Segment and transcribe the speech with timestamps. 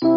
[0.00, 0.16] Kasperin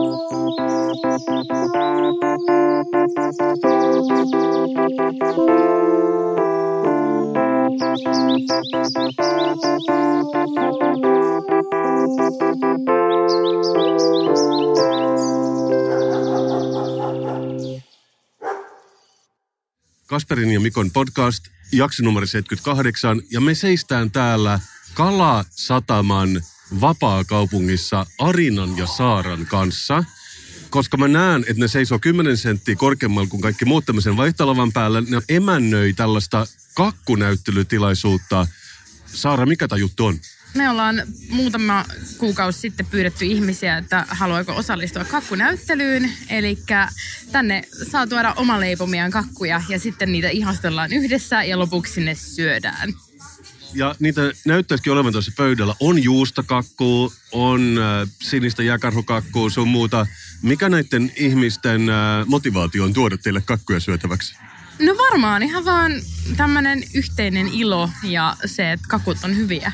[20.51, 23.21] ja Mikon podcast, jakso numero 78.
[23.31, 24.59] Ja me seistään täällä
[24.93, 26.41] Kalasataman
[26.81, 30.03] vapaakaupungissa Arinan ja Saaran kanssa.
[30.69, 35.01] Koska mä näen, että ne seisoo 10 senttiä korkeammalla kuin kaikki muut tämmöisen vaihtolavan päällä,
[35.01, 38.47] ne emännöi tällaista kakkunäyttelytilaisuutta.
[39.05, 40.19] Saara, mikä tämä juttu on?
[40.53, 41.85] Me ollaan muutama
[42.17, 46.11] kuukausi sitten pyydetty ihmisiä, että haluaako osallistua kakkunäyttelyyn.
[46.29, 46.57] Eli
[47.31, 52.93] tänne saa tuoda omaleipomiaan kakkuja ja sitten niitä ihastellaan yhdessä ja lopuksi ne syödään.
[53.73, 55.75] Ja niitä näyttäisikin olevan tuossa pöydällä.
[55.79, 60.07] On juustokakkuu, on äh, sinistä jäkarhukakkuu, sun muuta.
[60.41, 64.35] Mikä näiden ihmisten äh, motivaatio on tuoda teille kakkuja syötäväksi?
[64.79, 65.91] No varmaan ihan vaan
[66.37, 69.71] tämmöinen yhteinen ilo ja se, että kakut on hyviä.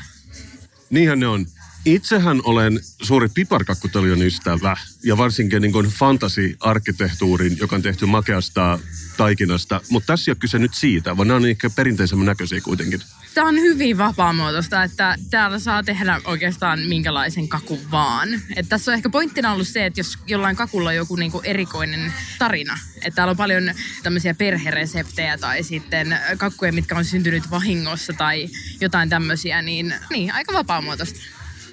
[0.90, 1.46] Niinhän ne on.
[1.84, 8.78] Itsehän olen suuri piparkakkutelion ystävä ja varsinkin niin fantasi-arkkitehtuurin, joka on tehty makeasta
[9.16, 9.80] taikinasta.
[9.90, 13.00] Mutta tässä ei ole kyse nyt siitä, vaan nämä on ehkä perinteisemmän näköisiä kuitenkin.
[13.34, 18.28] Tämä on hyvin vapaamuotoista, että täällä saa tehdä oikeastaan minkälaisen kakun vaan.
[18.56, 22.12] Et tässä on ehkä pointtina ollut se, että jos jollain kakulla on joku niinku erikoinen
[22.38, 28.48] tarina, että täällä on paljon tämmöisiä perhereseptejä tai sitten kakkuja, mitkä on syntynyt vahingossa tai
[28.80, 31.20] jotain tämmöisiä, niin, niin aika vapaamuotoista.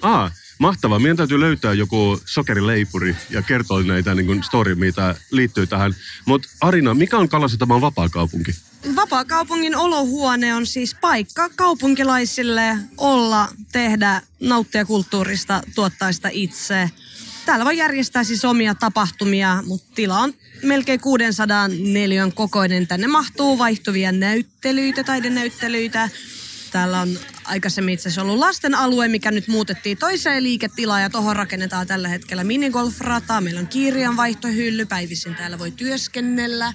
[0.02, 0.98] Aa, mahtavaa.
[0.98, 5.94] Meidän täytyy löytää joku sokerileipuri ja kertoa näitä niin kuin story, mitä liittyy tähän.
[6.26, 8.52] Mutta Arina, mikä on Kalasataman vapaakaupunki?
[8.96, 16.90] Vapaakaupungin olohuone on siis paikka kaupunkilaisille olla, tehdä, nauttia kulttuurista, tuottaa sitä itse.
[17.46, 22.86] Täällä voi järjestää siis omia tapahtumia, mutta tila on melkein 600 neliön kokoinen.
[22.86, 26.10] Tänne mahtuu vaihtuvia näyttelyitä, taidenäyttelyitä.
[26.72, 31.36] Täällä on aikaisemmin itse asiassa ollut lasten alue, mikä nyt muutettiin toiseen liiketilaan ja tuohon
[31.36, 33.40] rakennetaan tällä hetkellä minigolfrata.
[33.40, 36.72] Meillä on kirjanvaihtohylly, päivisin täällä voi työskennellä.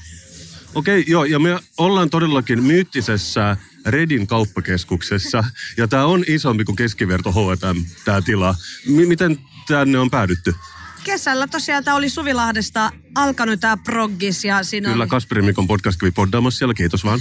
[0.75, 5.44] Okei, okay, joo, ja me ollaan todellakin myyttisessä Redin kauppakeskuksessa,
[5.78, 8.56] ja tämä on isompi kuin keskiverto H&M, tämä tila.
[8.88, 10.53] M- miten tänne on päädytty?
[11.03, 15.09] Kesällä tosiaan tämä oli Suvilahdesta alkanut tämä proggis ja siinä Kyllä, oli...
[15.09, 17.19] Kasperi Mikon podcast kävi poddaamassa siellä, kiitos vaan.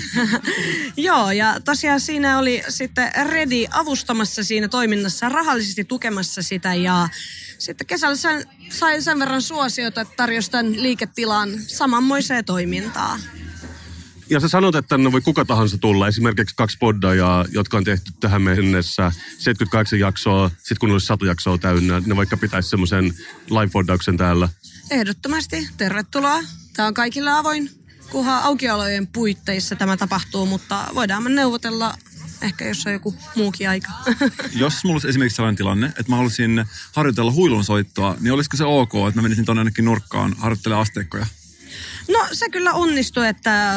[0.97, 7.09] Joo, ja tosiaan siinä oli sitten Redi avustamassa siinä toiminnassa, rahallisesti tukemassa sitä ja
[7.59, 13.19] sitten kesällä sen, sai sen verran suosiota, että tarjosi tämän liiketilan samanmoiseen toimintaa.
[14.32, 16.09] Ja sä sanot, että tänne voi kuka tahansa tulla.
[16.09, 20.50] Esimerkiksi kaksi poddajaa, jotka on tehty tähän mennessä 78 jaksoa.
[20.59, 23.04] Sitten kun olisi satu jaksoa täynnä, ne vaikka pitäisi semmoisen
[23.50, 24.48] live-poddauksen täällä.
[24.91, 26.41] Ehdottomasti, tervetuloa.
[26.76, 27.70] Tämä on kaikille avoin,
[28.10, 31.94] kunhan aukiolojen puitteissa tämä tapahtuu, mutta voidaan me neuvotella
[32.43, 33.91] ehkä jos on joku muukin aika.
[34.54, 38.64] Jos mulla olisi esimerkiksi sellainen tilanne, että mä haluaisin harjoitella huilun soittoa, niin olisiko se
[38.64, 41.26] ok, että mä menisin tuonne ainakin nurkkaan harjoittelemaan asteikkoja?
[42.09, 43.75] No se kyllä onnistui, että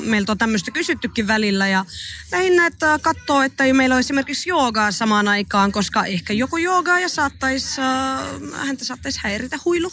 [0.00, 1.84] meiltä on tämmöistä kysyttykin välillä ja
[2.32, 7.08] lähinnä, että katsoo, että meillä on esimerkiksi joogaa samaan aikaan, koska ehkä joku joogaa ja
[7.08, 9.92] saattaisi, äh, häntä saattaisi häiritä huilu.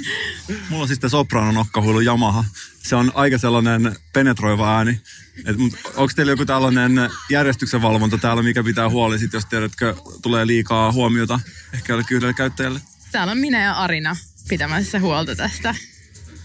[0.68, 2.44] Mulla on siis tämä soprano nokkahuilu Yamaha.
[2.82, 5.00] Se on aika sellainen penetroiva ääni.
[5.44, 5.56] Et,
[5.96, 10.92] onko teillä joku tällainen järjestyksen valvonta täällä, mikä pitää huoli, sit, jos tiedätkö, tulee liikaa
[10.92, 11.40] huomiota
[11.74, 12.80] ehkä jollekin yhdelle käyttäjälle?
[13.12, 14.16] Täällä on minä ja Arina
[14.48, 15.74] pitämässä huolta tästä.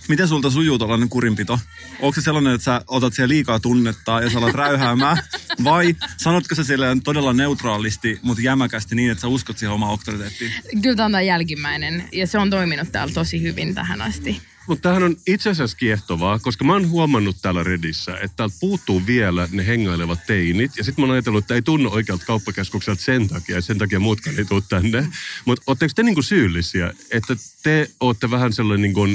[0.07, 1.59] Miten sulta sujuu tällainen kurinpito?
[1.99, 5.17] Onko se sellainen, että sä otat siellä liikaa tunnetta ja sä alat räyhäämään?
[5.63, 10.53] Vai sanotko sä siellä todella neutraalisti, mutta jämäkästi niin, että sä uskot siihen omaan auktoriteettiin?
[10.81, 14.41] Kyllä tämä on jälkimmäinen ja se on toiminut täällä tosi hyvin tähän asti.
[14.67, 19.05] Mutta tämähän on itse asiassa kiehtovaa, koska mä oon huomannut täällä Redissä, että täältä puuttuu
[19.05, 20.71] vielä ne hengailevat teinit.
[20.77, 23.99] Ja sitten mä oon ajatellut, että ei tunnu oikealta kauppakeskukselta sen takia, ja sen takia
[23.99, 25.07] muutkaan ei tule tänne.
[25.45, 29.07] Mutta ootteko te niinku syyllisiä, että te ootte vähän sellainen, niinku,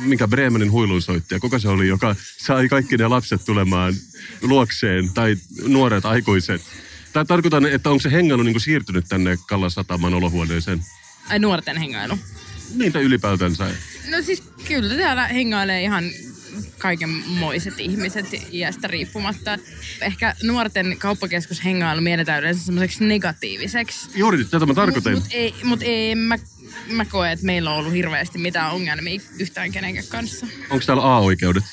[0.00, 3.94] mikä Bremenin huilunsoittaja, kuka se oli, joka sai kaikki ne lapset tulemaan
[4.42, 6.62] luokseen, tai nuoret aikuiset.
[7.12, 10.84] Tai tarkoitan, että onko se hengailu niinku siirtynyt tänne Kallasataman olohuoneeseen?
[11.28, 12.18] Ai nuorten hengailu.
[12.74, 13.70] Niitä ylipäätänsä.
[14.10, 16.04] No siis kyllä täällä hengailee ihan
[16.78, 19.58] kaikenmoiset ihmiset iästä riippumatta.
[20.00, 24.10] Ehkä nuorten kauppakeskus hengailu mielletään yleensä semmoiseksi negatiiviseksi.
[24.14, 25.12] Juuri tätä mä tarkoitan.
[25.12, 26.38] Mutta mut ei, mut ei mä,
[26.90, 30.46] mä koe, että meillä on ollut hirveästi mitään ongelmia yhtään kenenkään kanssa.
[30.70, 31.64] Onko täällä A-oikeudet?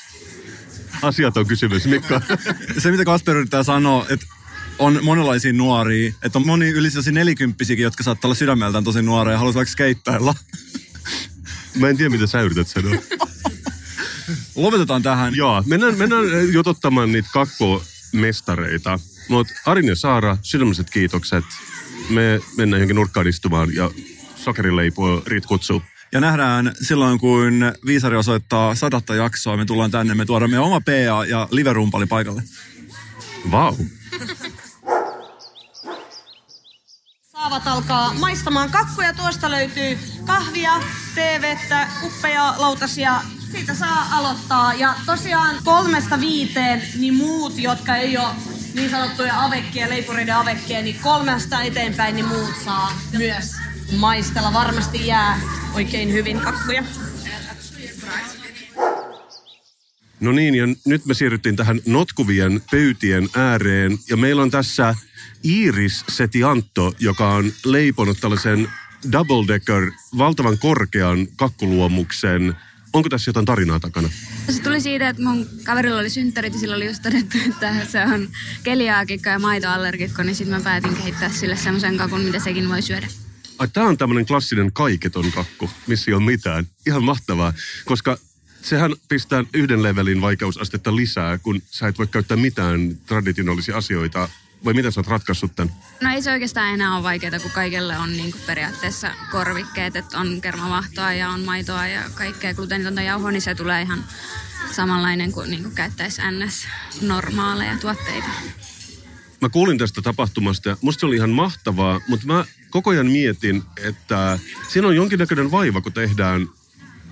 [1.02, 2.20] Asiat on kysymys, Mikko.
[2.78, 4.26] Se, mitä Kasper yrittää sanoa, että
[4.78, 9.32] on monenlaisia nuoria, että on moni yli sellaisia nelikymppisiäkin, jotka saattaa olla sydämeltään tosi nuoria
[9.32, 10.34] ja haluaisi vaikka skeittailla.
[11.74, 12.94] Mä en tiedä, mitä sä yrität sanoa.
[14.54, 15.34] Lopetetaan tähän.
[15.34, 18.98] Joo, mennään, mennään jotottamaan niitä kakkomestareita.
[19.28, 21.44] Mutta Arin ja Saara, sydämiset kiitokset.
[22.10, 23.90] Me mennään johonkin nurkkaan istumaan ja
[24.36, 25.82] sokerileipua Rit kutsuu.
[26.12, 30.80] Ja nähdään silloin, kun Viisari osoittaa sadatta jaksoa, me tullaan tänne, me tuodaan meidän oma
[30.80, 32.42] PA ja liverumpali paikalle.
[33.50, 33.76] Vau.
[37.44, 39.14] Saavat alkaa maistamaan kakkuja.
[39.14, 40.72] Tuosta löytyy kahvia,
[41.14, 43.20] teevettä, kuppeja, lautasia.
[43.52, 44.74] Siitä saa aloittaa.
[44.74, 48.28] Ja tosiaan kolmesta viiteen, niin muut, jotka ei ole
[48.74, 53.52] niin sanottuja avekkia, leipureiden avekkia, niin kolmesta eteenpäin, niin muut saa myös
[53.98, 54.52] maistella.
[54.52, 55.40] Varmasti jää
[55.74, 56.84] oikein hyvin kakkuja.
[60.20, 63.98] No niin, ja nyt me siirryttiin tähän notkuvien pöytien ääreen.
[64.08, 64.94] Ja meillä on tässä
[65.44, 68.68] Iiris Setiantto, joka on leiponut tällaisen
[69.12, 72.56] double decker, valtavan korkean kakkuluomuksen.
[72.92, 74.08] Onko tässä jotain tarinaa takana?
[74.50, 78.02] Se tuli siitä, että mun kaverilla oli synttärit ja sillä oli just todettu, että se
[78.04, 78.28] on
[78.62, 83.06] keliaakikko ja maitoallergikko, niin sitten mä päätin kehittää sille semmoisen kakun, mitä sekin voi syödä.
[83.58, 86.66] Ai, tää on tämmönen klassinen kaiketon kakku, missä ei ole mitään.
[86.86, 87.52] Ihan mahtavaa,
[87.84, 88.18] koska
[88.64, 94.28] sehän pistää yhden levelin vaikeusastetta lisää, kun sä et voi käyttää mitään traditionaalisia asioita.
[94.64, 95.74] Vai miten sä oot ratkaissut tämän?
[96.00, 100.18] No ei se oikeastaan enää ole vaikeaa, kun kaikille on niin kuin periaatteessa korvikkeet, että
[100.18, 104.04] on kermavahtoa ja on maitoa ja kaikkea gluteenitonta jauhoa, niin se tulee ihan
[104.72, 106.66] samanlainen kuin, niin kuin käyttäisi NS
[107.00, 108.28] normaaleja tuotteita.
[109.40, 113.62] Mä kuulin tästä tapahtumasta ja musta se oli ihan mahtavaa, mutta mä koko ajan mietin,
[113.82, 114.38] että
[114.68, 116.48] siinä on jonkinnäköinen vaiva, kun tehdään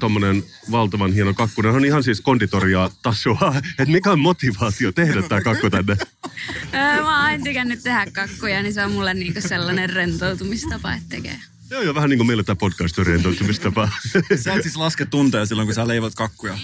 [0.02, 1.62] tommonen valtavan hieno kakku.
[1.62, 3.54] Ne on ihan siis konditoria tasoa.
[3.78, 5.96] Että mikä on motivaatio tehdä tämä kakku tänne?
[6.74, 10.92] Öö, mä oon aina tykännyt tehdä kakkuja, niin se on mulle niin kuin sellainen rentoutumistapa,
[10.92, 11.40] että tekee.
[11.70, 13.88] Joo, joo, vähän niin kuin meillä tämä podcast on rentoutumistapa.
[14.42, 16.58] Sä et siis laske tunteja silloin, kun sä leivot kakkuja.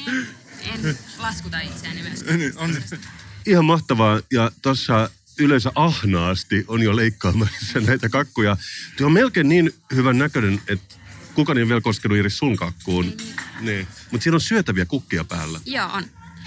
[0.74, 2.38] En laskuta itseäni myöskään.
[2.38, 2.76] Niin, on.
[3.46, 4.20] ihan mahtavaa.
[4.32, 8.56] Ja tuossa yleensä ahnaasti on jo leikkaamassa näitä kakkuja.
[8.96, 10.94] Tuo on melkein niin hyvän näköinen, että
[11.38, 13.16] kukaan ei ole vielä koskenut Iris sun kakkuun.
[13.60, 13.86] Niin.
[14.10, 15.60] Mutta siinä on syötäviä kukkia päällä.
[15.64, 16.04] Joo, on.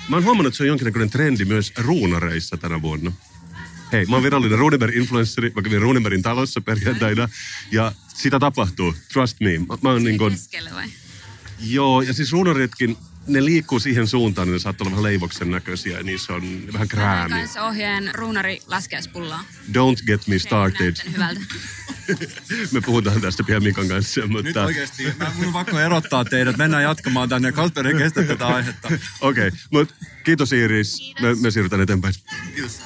[0.10, 3.12] Mä oon huomannut, että se on jonkinnäköinen trendi myös ruunareissa tänä vuonna.
[3.92, 5.52] Hei, mä oon virallinen Runeberg-influenssari.
[5.56, 7.30] Mä kävin Runebergin talossa perjantaina.
[7.72, 8.96] Ja sitä tapahtuu.
[9.14, 9.60] Trust me.
[9.60, 10.38] Mä, mä oon niin kuin,
[11.60, 12.98] joo, ja siis ruunaritkin,
[13.28, 15.98] ne liikkuu siihen suuntaan, niin ne saattaa olla vähän leivoksen näköisiä.
[15.98, 17.38] Ja niissä on vähän kräämiä.
[17.38, 19.44] kanssa ohjeen ruunari laskeuspullaa.
[19.72, 20.96] Don't get me started.
[22.72, 24.66] Me puhutaan tästä pian Mikan kanssa, Nyt mutta...
[24.66, 26.58] oikeasti, mä mun on pakko erottaa teidät.
[26.58, 27.52] Mennään jatkamaan tänne.
[27.52, 28.88] Kasper ei kestä tätä aihetta.
[29.22, 31.14] Okei, okay, mutta kiitos Iiris.
[31.22, 32.14] Me, me siirrytään eteenpäin.
[32.56, 32.82] Kiitos.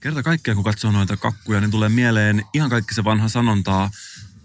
[0.00, 3.90] Kerta kaikkea, kun katsoo noita kakkuja, niin tulee mieleen ihan kaikki se vanha sanontaa,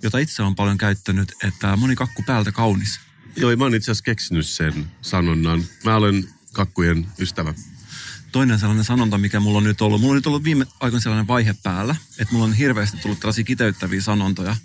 [0.04, 3.00] jota itse on paljon käyttänyt, että moni kakku päältä kaunis.
[3.36, 5.64] Joo, mä oon itse asiassa keksinyt sen sanonnan.
[5.84, 7.54] Mä olen kakkujen ystävä.
[8.32, 11.28] Toinen sellainen sanonta, mikä mulla on nyt ollut, mulla on nyt ollut viime aikoina sellainen
[11.28, 14.56] vaihe päällä, että mulla on hirveästi tullut tällaisia kiteyttäviä sanontoja.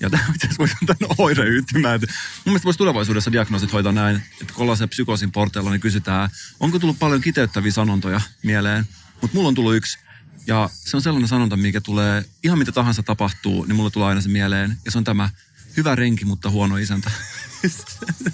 [0.00, 1.94] Ja tämä itse asiassa voisi antaa oireyhtymään.
[1.94, 5.80] että Mun mielestä voisi tulevaisuudessa diagnoosit hoitaa näin, että kun ollaan se psykoosin porteilla, niin
[5.80, 8.88] kysytään, onko tullut paljon kiteyttäviä sanontoja mieleen.
[9.20, 9.98] Mutta mulla on tullut yksi.
[10.46, 14.20] Ja se on sellainen sanonta, mikä tulee, ihan mitä tahansa tapahtuu, niin mulla tulee aina
[14.20, 14.78] se mieleen.
[14.84, 15.30] Ja se on tämä,
[15.76, 17.10] hyvä renki, mutta huono isäntä.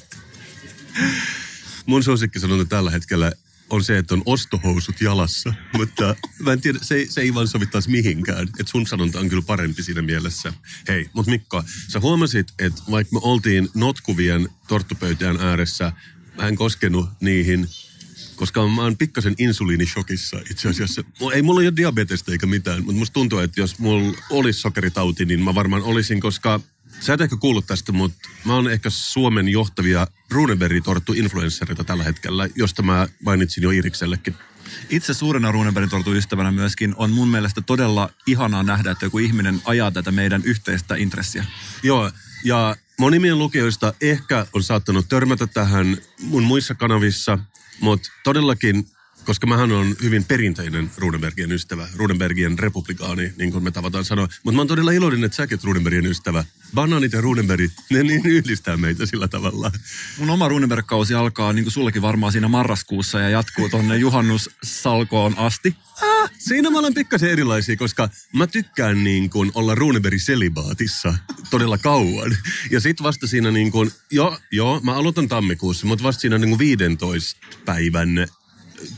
[1.87, 3.32] Mun suosikkisanonta tällä hetkellä
[3.70, 5.54] on se, että on ostohousut jalassa.
[5.73, 8.42] Mutta mä en tiedä, se, se ei vaan sovi taas mihinkään.
[8.42, 10.52] Että sun sanonta on kyllä parempi siinä mielessä.
[10.88, 15.92] Hei, mutta Mikko, sä huomasit, että vaikka me oltiin notkuvien torttupöytään ääressä,
[16.37, 17.68] mä en koskenut niihin,
[18.37, 21.05] koska mä oon pikkasen insuliinishokissa itse asiassa.
[21.21, 25.25] Mulla- Ei mulla ole diabetesta eikä mitään, mutta musta tuntuu, että jos mulla olisi sokeritauti,
[25.25, 26.61] niin mä varmaan olisin, koska
[27.00, 32.83] sä et ehkä kuullut tästä, mutta mä oon ehkä Suomen johtavia Runeberg-torttu-influenssereita tällä hetkellä, josta
[32.83, 34.35] mä mainitsin jo Iriksellekin.
[34.91, 39.62] Itse suurena Runebergin tortun ystävänä myöskin on mun mielestä todella ihanaa nähdä, että joku ihminen
[39.64, 41.45] ajaa tätä meidän yhteistä intressiä.
[41.83, 42.11] Joo,
[42.45, 47.38] ja moni meidän lukijoista ehkä on saattanut törmätä tähän mun muissa kanavissa,
[47.81, 48.87] mutta todellakin,
[49.25, 54.28] koska mähän on hyvin perinteinen Rudenbergien ystävä, Rudenbergien republikaani, niin kuin me tavataan sanoa.
[54.43, 56.45] Mutta mä oon todella iloinen, että säkin Rudenbergien ystävä.
[56.75, 59.71] Banaanit ja Rudenbergit, ne niin yhdistää meitä sillä tavalla.
[60.19, 65.76] Mun oma Runeberg-kausi alkaa, niin kuin sullekin varmaan siinä marraskuussa ja jatkuu tonne juhannussalkoon asti.
[66.02, 66.13] Ah,
[66.48, 71.14] siinä mä olen pikkasen erilaisia, koska mä tykkään niin kuin olla Runebergin selibaatissa
[71.50, 72.36] todella kauan.
[72.70, 76.48] Ja sit vasta siinä niin kuin, joo, joo, mä aloitan tammikuussa, mutta vasta siinä niin
[76.48, 78.26] kuin 15 päivän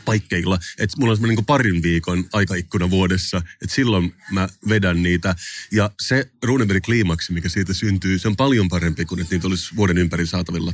[0.05, 0.59] paikkeilla.
[0.79, 5.35] Että mulla on semmoinen niin parin viikon aikaikkuna vuodessa, että silloin mä vedän niitä.
[5.73, 9.77] Ja se Runeberg kliimaksi, mikä siitä syntyy, se on paljon parempi kuin että niitä olisi
[9.77, 10.73] vuoden ympäri saatavilla.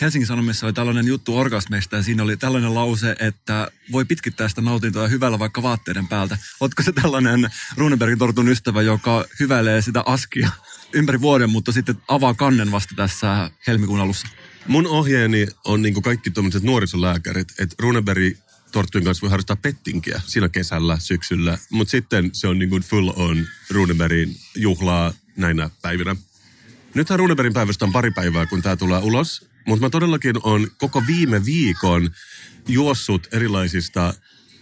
[0.00, 4.60] Helsingin Sanomissa oli tällainen juttu orgasmeista ja siinä oli tällainen lause, että voi pitkittää sitä
[4.60, 6.38] nautintoa hyvällä vaikka vaatteiden päältä.
[6.60, 10.50] Oletko se tällainen Runebergin tortun ystävä, joka hyväilee sitä askia
[10.92, 14.28] ympäri vuoden, mutta sitten avaa kannen vasta tässä helmikuun alussa?
[14.66, 18.36] Mun ohjeeni on niin kaikki tuommoiset nuorisolääkärit, että Runeberg
[18.72, 23.12] torttujen kanssa voi harrastaa pettinkiä siinä kesällä, syksyllä, mutta sitten se on niin kuin full
[23.16, 26.16] on Runebergin juhlaa näinä päivinä.
[26.94, 31.02] Nythän Runebergin päivästä on pari päivää, kun tämä tulee ulos, mutta mä todellakin on koko
[31.06, 32.10] viime viikon
[32.68, 34.14] juossut erilaisista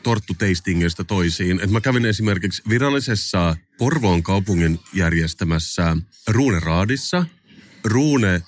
[0.02, 1.60] torttuteistingeistä toisiin.
[1.60, 5.96] Et mä kävin esimerkiksi virallisessa Porvoon kaupungin järjestämässä
[6.28, 7.26] Ruuneraadissa,
[7.84, 8.42] Ruune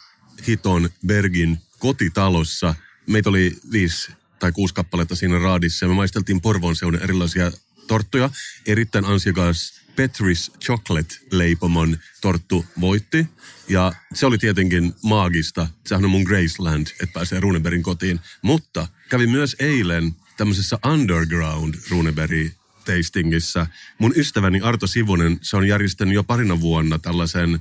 [0.46, 2.75] Hiton Bergin kotitalossa.
[3.06, 7.52] Meitä oli viisi tai kuusi kappaletta siinä raadissa ja me maisteltiin Porvoon seudun erilaisia
[7.86, 8.30] torttuja.
[8.66, 13.26] Erittäin ansiokas Petris Chocolate-leipomon torttu voitti.
[13.68, 15.68] Ja se oli tietenkin maagista.
[15.86, 18.20] Sehän on mun Graceland, että pääsee Runebergin kotiin.
[18.42, 22.52] Mutta kävin myös eilen tämmöisessä underground Runeberg
[22.84, 23.66] tastingissa.
[23.98, 27.60] Mun ystäväni Arto Sivunen, se on järjestänyt jo parina vuonna tällaisen,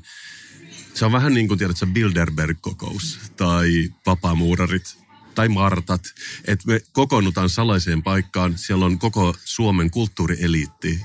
[0.93, 4.97] se on vähän niin kuin tiedät, se Bilderberg-kokous tai vapaamuurarit
[5.35, 6.01] tai Martat,
[6.45, 8.57] että me kokoonnutaan salaiseen paikkaan.
[8.57, 11.01] Siellä on koko Suomen kulttuurieliitti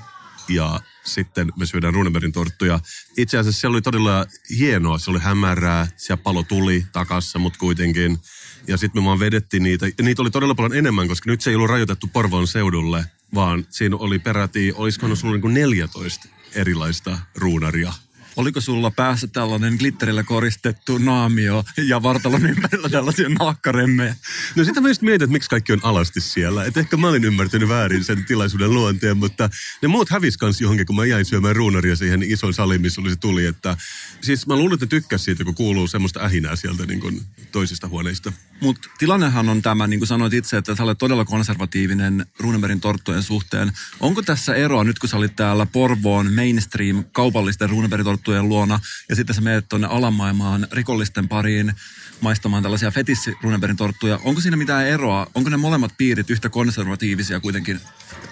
[0.48, 2.80] ja sitten me syödään Runebergin torttuja.
[3.16, 4.26] Itse asiassa se oli todella
[4.58, 8.18] hienoa, se oli hämärää, siellä palo tuli takassa, mutta kuitenkin.
[8.66, 9.86] Ja sitten me vaan vedettiin niitä.
[9.86, 13.66] Ja niitä oli todella paljon enemmän, koska nyt se ei ollut rajoitettu Porvoon seudulle, vaan
[13.70, 17.92] siinä oli peräti, olisiko ollut niin kuin 14 erilaista ruunaria.
[18.36, 24.16] Oliko sulla päässä tällainen glitterillä koristettu naamio ja vartalon ympärillä tällaisia naakkaremmejä?
[24.56, 26.64] No sitä mä just mietin, että miksi kaikki on alasti siellä.
[26.64, 29.50] Et ehkä mä olin ymmärtänyt väärin sen tilaisuuden luonteen, mutta
[29.82, 33.10] ne muut hävis kans johonkin, kun mä jäin syömään ruunaria siihen ison saliin, missä oli
[33.10, 33.46] se tuli.
[33.46, 33.76] Että,
[34.20, 37.22] siis mä luulen, että tykkäs siitä, kun kuuluu semmoista ähinää sieltä niin kuin
[37.52, 38.32] toisista huoneista.
[38.60, 43.22] Mutta tilannehan on tämä, niin kuin sanoit itse, että sä olet todella konservatiivinen Runebergin torttujen
[43.22, 43.72] suhteen.
[44.00, 49.16] Onko tässä eroa nyt, kun sä olit täällä Porvoon mainstream kaupallisten Runebergin torttujen luona ja
[49.16, 51.72] sitten sä menet tuonne alamaailmaan rikollisten pariin
[52.20, 53.34] maistamaan tällaisia fetissi
[53.76, 54.20] torttuja.
[54.24, 55.26] Onko siinä mitään eroa?
[55.34, 57.80] Onko ne molemmat piirit yhtä konservatiivisia kuitenkin?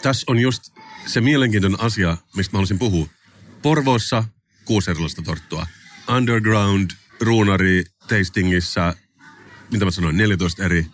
[0.03, 0.63] Tässä on just
[1.07, 3.09] se mielenkiintoinen asia, mistä mä haluaisin puhua.
[3.63, 4.25] Porvoossa
[4.65, 5.67] kuusi erilaista torttua.
[6.17, 6.91] Underground,
[7.21, 8.95] ruunari, tastingissa,
[9.73, 10.87] mitä mä sanoin, 14 eri.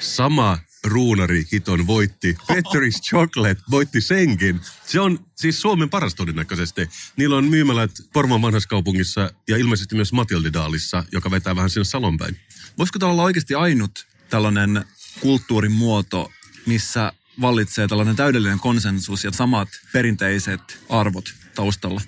[0.00, 2.36] Sama ruunari hiton voitti.
[2.46, 4.60] Petteris Chocolate voitti senkin.
[4.86, 6.88] Se on siis Suomen paras todennäköisesti.
[7.16, 12.18] Niillä on myymälät Porvoon vanhassa kaupungissa ja ilmeisesti myös Matildidaalissa, joka vetää vähän sinne Salon
[12.18, 12.36] päin.
[12.78, 14.84] Voisiko tämä olla oikeasti ainut tällainen
[15.20, 16.32] kulttuurin muoto,
[16.66, 22.00] missä vallitsee tällainen täydellinen konsensus ja samat perinteiset arvot taustalla?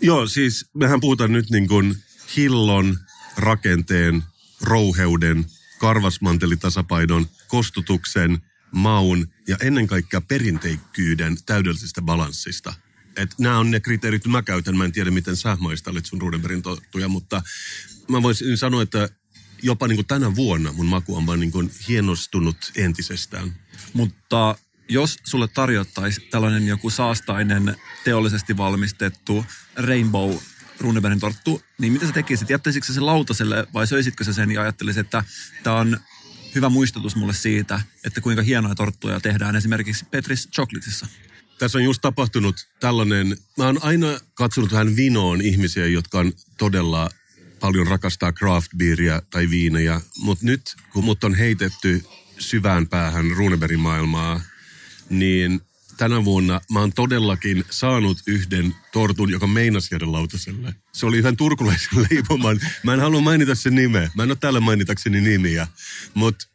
[0.00, 1.96] Joo, siis mehän puhutaan nyt niin kuin
[2.36, 2.98] hillon,
[3.36, 4.22] rakenteen,
[4.60, 5.46] rouheuden,
[5.78, 8.38] karvasmantelitasapainon, kostutuksen,
[8.72, 12.74] maun ja ennen kaikkea perinteikkyyden täydellisestä balanssista.
[13.16, 14.76] Et nämä on ne kriteerit, mä käytän.
[14.76, 17.42] Mä en tiedä, miten sä maistelet sun Rudenbergin tottuja, mutta
[18.08, 19.08] mä voisin sanoa, että
[19.62, 23.56] jopa niin kuin tänä vuonna mun maku on vaan niin kuin hienostunut entisestään.
[23.92, 30.36] Mutta jos sulle tarjottaisiin tällainen joku saastainen, teollisesti valmistettu rainbow
[30.80, 32.50] Runebergin torttu, niin mitä sä tekisit?
[32.50, 35.24] Jättäisitkö se lautaselle vai söisitkö sä sen ja ajattelisit, että
[35.62, 36.00] tämä on
[36.54, 41.06] hyvä muistutus mulle siitä, että kuinka hienoja torttuja tehdään esimerkiksi Petris Chocolateissa?
[41.58, 47.10] Tässä on just tapahtunut tällainen, mä oon aina katsonut vähän vinoon ihmisiä, jotka on todella
[47.60, 52.04] paljon rakastaa craft beeria tai viinejä, mutta nyt kun mut on heitetty
[52.38, 54.40] syvään päähän Runebergin maailmaa,
[55.10, 55.60] niin
[55.98, 60.74] tänä vuonna mä oon todellakin saanut yhden tortun, joka meinasi jäädä lautaselle.
[60.92, 62.60] Se oli yhden turkulaisen leipoman.
[62.82, 64.10] Mä en halua mainita sen nimeä.
[64.14, 65.66] Mä en ole täällä mainitakseni nimiä.
[66.14, 66.46] Mutta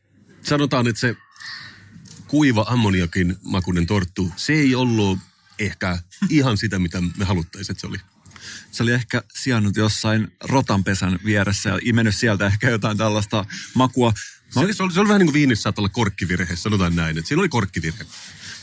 [0.42, 1.16] sanotaan, että se
[2.28, 5.20] kuiva ammoniakin makuinen torttu, se ei ollut
[5.60, 7.98] ehkä ihan sitä, mitä me haluttaisiin, että se oli.
[8.72, 14.14] Se oli ehkä sijannut jossain rotanpesän vieressä ja imennyt sieltä ehkä jotain tällaista makua.
[14.50, 17.18] Se, oli, se, oli, se oli vähän niin kuin viinissä saattaa olla korkkivirhe, sanotaan näin.
[17.18, 18.06] Että siinä oli korkkivirhe.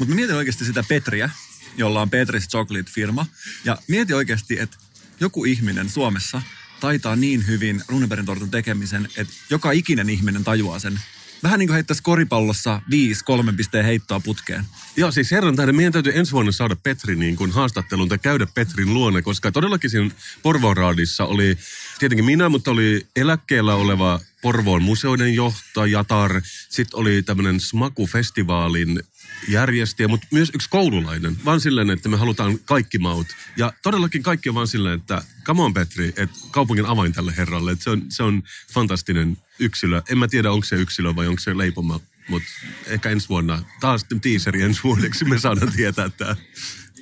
[0.01, 1.31] Mutta mietin oikeasti sitä Petriä,
[1.77, 3.27] jolla on Petris Chocolate-firma.
[3.65, 4.77] Ja mietin oikeasti, että
[5.21, 6.43] joku ihminen Suomessa
[6.81, 11.01] taitaa niin hyvin Runebergin tortun tekemisen, että joka ikinen ihminen tajuaa sen.
[11.43, 14.65] Vähän niin kuin heittäisi koripallossa viisi kolmen pisteen heittoa putkeen.
[14.97, 18.47] Joo, siis herran tähden meidän täytyy ensi vuonna saada Petri niin kuin haastatteluun tai käydä
[18.55, 20.11] Petrin luona, koska todellakin siinä
[20.43, 21.59] Porvoraadissa oli
[21.99, 26.43] tietenkin minä, mutta oli eläkkeellä oleva Porvoon museoiden johtajatar.
[26.69, 29.03] Sitten oli tämmöinen Smaku-festivaalin
[29.49, 31.37] järjestäjä, mutta myös yksi koululainen.
[31.45, 33.27] Vaan silleen, että me halutaan kaikki maut.
[33.57, 37.73] Ja todellakin kaikki on vaan silleen, että come on Petri, että kaupungin avain tälle herralle.
[37.73, 38.43] Että se, on, se on
[38.73, 40.03] fantastinen yksilö.
[40.09, 42.01] En mä tiedä, onko se yksilö vai onko se leipoma.
[42.29, 42.49] Mutta
[42.87, 46.37] ehkä ensi vuonna, taas teaseri ensi vuodeksi me saadaan tietää tämä.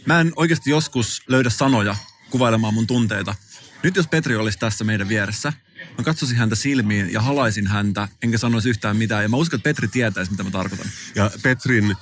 [0.06, 1.96] Mä en oikeasti joskus löydä sanoja
[2.30, 3.34] kuvailemaan mun tunteita.
[3.82, 5.52] Nyt jos Petri olisi tässä meidän vieressä,
[5.98, 9.22] mä katsoisin häntä silmiin ja halaisin häntä, enkä sanoisi yhtään mitään.
[9.22, 10.86] Ja mä uskon, että Petri tietäisi, mitä mä tarkoitan.
[11.14, 11.96] Ja Petrin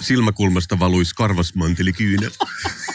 [0.00, 2.30] silmäkulmasta valuisi karvasmantelikyynel.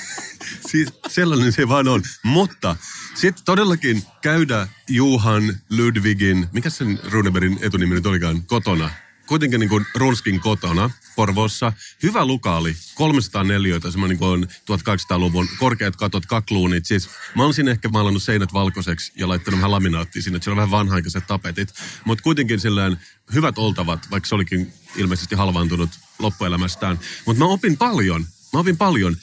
[0.72, 2.02] siis sellainen se vaan on.
[2.24, 2.76] Mutta
[3.16, 8.90] sitten todellakin käydä Juhan Ludwigin, mikä sen Runebergin etunimi nyt olikaan, kotona.
[9.34, 11.74] Kuitenkin niin kuin Runskin kotona Porvoossa.
[12.04, 16.86] Hyvä lukaali, 304, semmoinen niin kuin 1800-luvun korkeat katot, kakluunit.
[16.86, 20.70] Siis mä olisin ehkä maalannut seinät valkoiseksi ja laittanut vähän laminaattia sinne, että siellä on
[20.70, 21.74] vähän vanhaikaiset tapetit.
[22.06, 22.98] Mutta kuitenkin silleen
[23.34, 27.00] hyvät oltavat, vaikka se olikin ilmeisesti halvaantunut loppuelämästään.
[27.26, 29.18] Mutta mä opin paljon, mä opin paljon,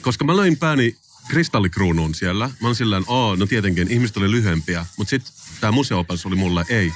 [0.00, 0.96] koska mä löin pääni
[1.28, 2.50] kristallikruunuun siellä.
[2.60, 4.86] Mä olin silleen, oo, no tietenkin, ihmiset oli lyhyempiä.
[4.96, 6.92] Mutta sitten tämä museoopas oli mulle, ei.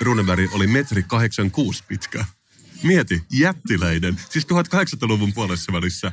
[0.00, 2.24] Runeberg oli metri 86 pitkä.
[2.82, 4.20] Mieti, jättiläinen.
[4.30, 6.12] Siis 1800-luvun puolessa välissä.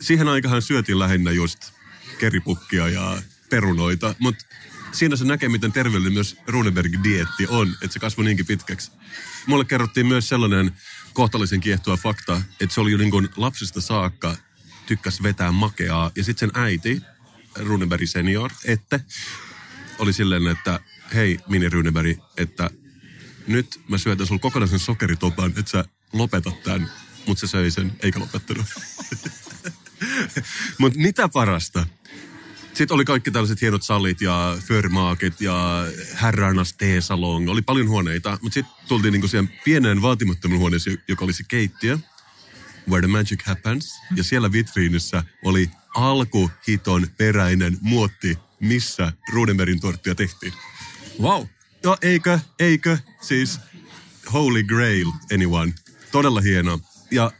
[0.00, 1.72] Siihen aikahan syötiin lähinnä just
[2.18, 4.44] keripukkia ja perunoita, mutta
[4.92, 8.90] siinä se näkee, miten terveellinen myös Runeberg-dietti on, että se kasvoi niinkin pitkäksi.
[9.46, 10.72] Mulle kerrottiin myös sellainen
[11.12, 14.36] kohtalaisen kiehtoa fakta, että se oli jo niin kuin lapsesta saakka
[14.86, 16.10] tykkäs vetää makeaa.
[16.16, 17.02] Ja sitten sen äiti,
[17.56, 19.00] Runeberg senior, että
[19.98, 20.80] oli silleen, että
[21.14, 22.70] hei Mini Runeberg, että
[23.48, 26.90] nyt mä syötän sulla kokonaisen sokeritopan, että sä lopetat tämän.
[27.26, 28.66] Mutta se söi sen, eikä lopettanut.
[30.78, 31.86] Mutta mitä parasta?
[32.74, 35.84] Sitten oli kaikki tällaiset hienot salit ja förmaakit ja
[36.22, 37.50] herrarnas teesalong.
[37.50, 41.98] Oli paljon huoneita, mutta sitten tultiin niinku siihen pieneen vaatimattoman huoneeseen, joka oli se keittiö.
[42.88, 43.94] Where the magic happens.
[44.16, 50.52] Ja siellä vitriinissä oli alkuhiton peräinen muotti, missä Rudenbergin torttia tehtiin.
[51.20, 51.46] Wow.
[51.88, 53.60] Joo, eikö, eikö, siis
[54.32, 55.72] Holy Grail, anyone.
[56.12, 56.80] Todella hieno.
[57.10, 57.32] Ja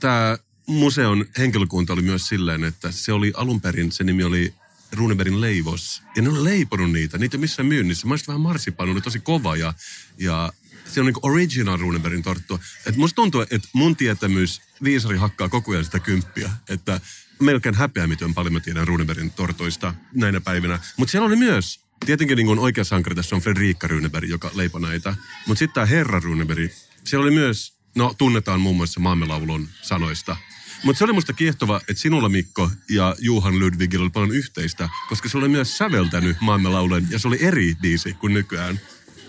[0.00, 4.54] tämä museon henkilökunta oli myös silleen, että se oli alun perin, se nimi oli
[4.92, 6.02] Runebergin leivos.
[6.16, 8.06] Ja ne oli leiponut niitä, niitä ei missään myynnissä.
[8.06, 9.74] Mä vähän marsipanu, oli tosi kova ja,
[10.18, 10.52] ja
[10.92, 12.58] se on niin original Runebergin torttua.
[12.86, 16.50] Et musta tuntuu, että mun tietämys viisari hakkaa koko ajan sitä kymppiä.
[16.68, 17.00] Että
[17.40, 20.78] melkein häpeä, miten paljon mä tiedän Runebergin tortoista näinä päivinä.
[20.96, 25.14] Mutta siellä oli myös Tietenkin niin oikea sankari tässä on Fredrika Runeberg, joka leipoi näitä.
[25.46, 26.70] Mutta sitten tämä herra Runeberg,
[27.04, 30.36] siellä oli myös, no tunnetaan muun muassa maamelaulun sanoista.
[30.84, 35.28] Mutta se oli musta kiehtova, että sinulla Mikko ja Juhan Ludwigilla oli paljon yhteistä, koska
[35.28, 38.80] se oli myös säveltänyt maamelaulun ja se oli eri biisi kuin nykyään.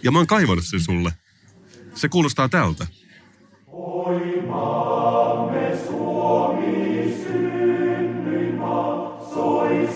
[0.03, 1.11] Ja mä oon kaivannut sen sulle.
[1.95, 2.87] Se kuulostaa tältä.
[3.67, 9.89] Oi maamme Suomi synnyin maa, soi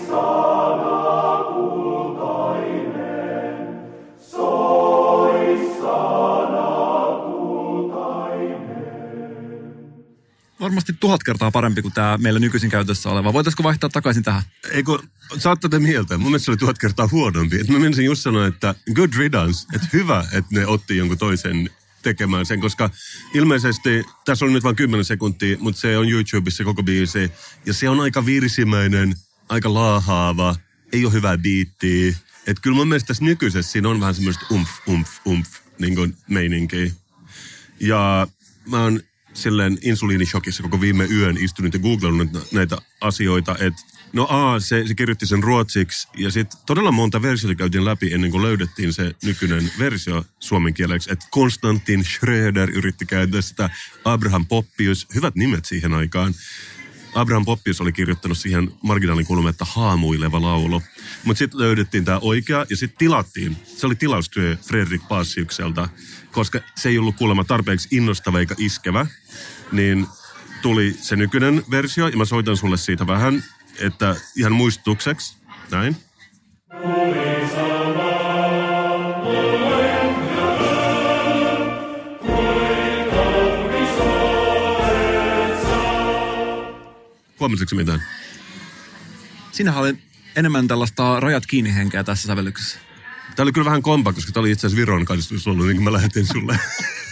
[10.60, 13.32] varmasti tuhat kertaa parempi kuin tämä meillä nykyisin käytössä oleva.
[13.32, 14.42] Voitaisiko vaihtaa takaisin tähän?
[14.70, 14.98] Eikö,
[15.38, 16.18] saatte te mieltä?
[16.18, 17.60] Mun mielestä se oli tuhat kertaa huonompi.
[17.60, 21.70] Et mä menisin just sanoa, että good riddance, että hyvä, että ne otti jonkun toisen
[22.02, 22.90] tekemään sen, koska
[23.34, 27.32] ilmeisesti, tässä on nyt vain 10 sekuntia, mutta se on YouTubessa koko biisi,
[27.66, 29.14] ja se on aika virsimäinen,
[29.48, 30.56] aika laahaava,
[30.92, 32.14] ei ole hyvää biittiä.
[32.46, 36.16] Että kyllä mun mielestä tässä nykyisessä siinä on vähän semmoista umf, umf, umf, niin kuin
[36.28, 36.90] meininkiä.
[37.80, 38.26] Ja
[38.66, 39.00] mä oon
[39.36, 44.94] silleen insuliinishokissa koko viime yön istunut ja googlannut näitä asioita, että no a, se, se
[44.94, 49.70] kirjoitti sen ruotsiksi ja sitten todella monta versiota käytiin läpi ennen kuin löydettiin se nykyinen
[49.78, 53.70] versio suomen kieleksi, että Konstantin Schröder yritti käyttää sitä,
[54.04, 56.34] Abraham Poppius, hyvät nimet siihen aikaan.
[57.16, 60.82] Abraham Poppius oli kirjoittanut siihen marginaalin kulma, että haamuileva laulu.
[61.24, 63.56] Mutta sitten löydettiin tämä oikea ja sitten tilattiin.
[63.64, 65.88] Se oli tilaustyö Fredrik Passiukselta,
[66.32, 69.06] koska se ei ollut kuulemma tarpeeksi innostava eikä iskevä.
[69.72, 70.06] Niin
[70.62, 73.44] tuli se nykyinen versio ja mä soitan sulle siitä vähän,
[73.80, 75.36] että ihan muistutukseksi.
[75.70, 75.96] Näin.
[87.46, 88.02] Huomasitko mitään?
[89.52, 89.98] Sinähän oli
[90.36, 92.78] enemmän tällaista rajat kiinni henkeä tässä sävellyksessä.
[93.36, 95.84] Tämä oli kyllä vähän kompa, koska tämä oli itse asiassa Viron kanssa ollut, niin kuin
[95.84, 96.58] mä lähetin sulle.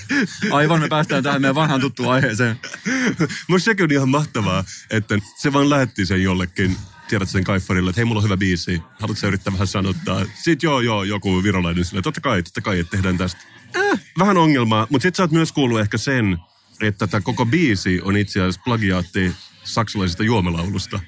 [0.50, 2.60] Aivan, me päästään tähän meidän vanhaan tuttuun aiheeseen.
[3.48, 6.76] Musta sekin on ihan mahtavaa, että se vaan lähetti sen jollekin
[7.08, 8.82] tiedät sen kaiffarille, että hei, mulla on hyvä biisi.
[9.00, 10.26] Haluatko sä yrittää vähän sanottaa?
[10.42, 13.40] Sitten joo, joo, joku virolainen sille, totta kai, totta kai, että tehdään tästä.
[13.76, 16.38] Äh, vähän ongelmaa, mutta sit sä oot myös kuullut ehkä sen,
[16.80, 19.32] että tämä koko biisi on itse asiassa plagiaatti
[19.64, 21.00] saksalaisesta juomalaulusta.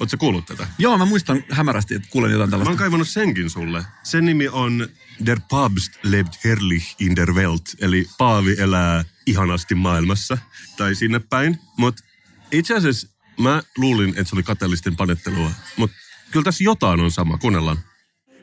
[0.00, 0.66] Oletko kuullut tätä?
[0.78, 2.70] Joo, mä muistan hämärästi, että kuulen jotain Mä tällaista.
[2.70, 3.84] oon kaivannut senkin sulle.
[4.02, 4.88] Sen nimi on
[5.26, 10.38] Der Papst lebt herrlich in der Welt, eli Paavi elää ihanasti maailmassa,
[10.76, 11.58] tai sinne päin.
[11.76, 12.04] Mutta
[12.52, 13.08] itse asiassa
[13.40, 15.96] mä luulin, että se oli kateellisten panettelua, mutta
[16.30, 17.38] kyllä tässä jotain on sama.
[17.38, 17.78] Kuunnellaan.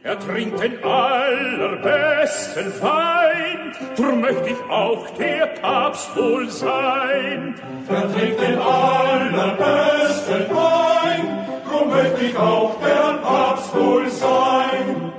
[0.08, 7.56] Er trinkt den allerbesten Wein, drum möcht ich auch der Papst wohl sein.
[7.90, 11.24] Er trinkt den allerbesten Wein,
[11.68, 15.12] drum möcht ich auch der Papst wohl sein.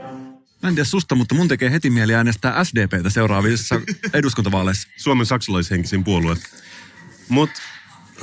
[0.63, 3.81] Mä en tiedä susta, mutta mun tekee heti mieli äänestää SDPtä seuraavissa
[4.13, 4.89] eduskuntavaaleissa.
[4.97, 6.37] Suomen saksalaishenkisin puolue.
[7.29, 7.51] Mut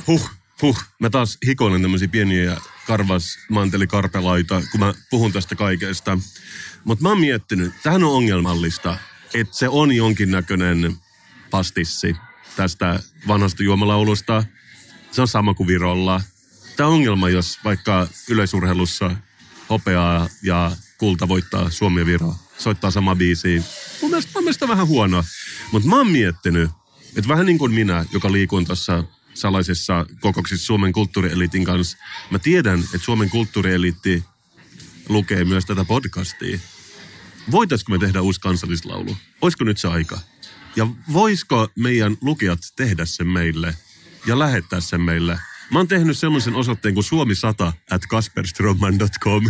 [0.06, 0.30] huh,
[0.62, 6.18] huh, mä taas hikoilen tämmöisiä pieniä karvas mantelikarpelaita, kun mä puhun tästä kaikesta.
[6.84, 8.98] Mutta mä oon miettinyt, tähän on ongelmallista,
[9.34, 10.96] että se on jonkinnäköinen
[11.50, 12.16] pastissi
[12.56, 14.44] tästä vanhasta juomalaulusta.
[15.10, 16.20] Se on sama kuin Virolla.
[16.76, 19.16] Tämä on ongelma, jos vaikka yleisurheilussa
[19.70, 22.34] hopeaa ja kulta voittaa Suomi ja Viro.
[22.58, 23.64] Soittaa sama biisiin.
[24.02, 25.24] Mun mielestä, mun mielestä vähän huonoa.
[25.72, 26.70] Mutta mä oon miettinyt,
[27.16, 29.04] että vähän niin kuin minä, joka liikun tuossa
[29.36, 31.98] salaisessa kokouksessa Suomen kulttuurieliitin kanssa,
[32.30, 34.24] mä tiedän, että Suomen kulttuurieliitti
[35.08, 36.58] lukee myös tätä podcastia.
[37.50, 39.16] Voitaisko me tehdä uusi kansallislaulu?
[39.40, 40.18] Olisiko nyt se aika?
[40.76, 43.74] Ja voisiko meidän lukijat tehdä sen meille
[44.26, 45.38] ja lähettää sen meille?
[45.70, 49.44] Mä oon tehnyt semmoisen osoitteen kuin suomi100 at kasperstroman.com.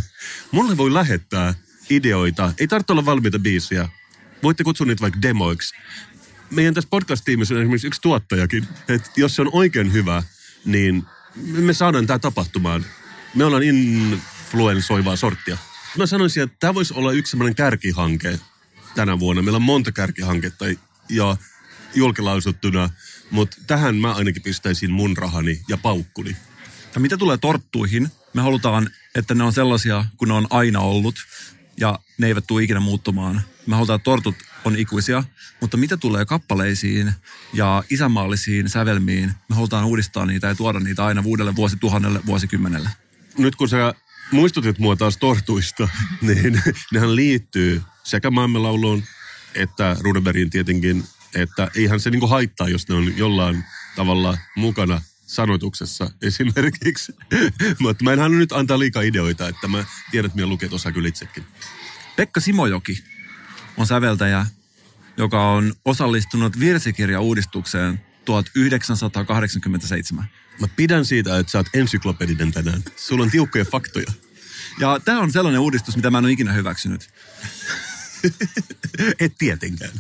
[0.51, 1.55] Mulle voi lähettää
[1.90, 2.53] ideoita.
[2.59, 3.88] Ei tarvitse olla valmiita biisiä.
[4.42, 5.75] Voitte kutsua niitä vaikka demoiksi.
[6.50, 8.68] Meidän tässä podcast-tiimissä on esimerkiksi yksi tuottajakin.
[8.88, 10.22] Että jos se on oikein hyvä,
[10.64, 11.04] niin
[11.37, 12.87] me saadaan tämä tapahtumaan.
[13.35, 15.59] Me ollaan influensoivaa sorttia.
[15.98, 18.40] Mä sanoisin, että tämä voisi olla yksi semmoinen kärkihanke
[18.94, 19.42] tänä vuonna.
[19.42, 20.64] Meillä on monta kärkihanketta
[21.09, 21.37] ja
[21.94, 22.90] julkilausuttuna,
[23.30, 26.37] mutta tähän mä ainakin pistäisin mun rahani ja paukkuni.
[26.94, 31.14] Ja mitä tulee torttuihin, me halutaan, että ne on sellaisia kuin ne on aina ollut
[31.80, 33.42] ja ne eivät tule ikinä muuttumaan.
[33.66, 34.35] Me halutaan, tortut
[34.66, 35.24] on ikuisia,
[35.61, 37.12] mutta mitä tulee kappaleisiin
[37.52, 42.88] ja isänmaallisiin sävelmiin, me halutaan uudistaa niitä ja tuoda niitä aina uudelle vuosituhannelle, vuosikymmenelle.
[43.38, 43.94] Nyt kun sä
[44.31, 45.88] muistutit mua taas tortuista,
[46.20, 49.02] niin nehän liittyy sekä maailmanlauluun
[49.57, 53.64] että Runebergin tietenkin, että eihän se niinku haittaa, jos ne on jollain
[53.96, 57.12] tavalla mukana sanoituksessa esimerkiksi.
[57.81, 60.92] Mutta mä en halua nyt antaa liikaa ideoita, että mä tiedän, että minä luket osaa
[60.92, 61.44] kyllä itsekin.
[62.16, 63.05] Pekka Simojoki
[63.76, 64.46] on säveltäjä,
[65.16, 70.24] joka on osallistunut virsikirjauudistukseen 1987.
[70.61, 72.83] Mä pidän siitä, että sä oot ensyklopedinen tänään.
[72.96, 74.12] Sulla on tiukkoja faktoja.
[74.81, 77.11] Ja tämä on sellainen uudistus, mitä mä en ole ikinä hyväksynyt.
[79.20, 79.92] Et tietenkään.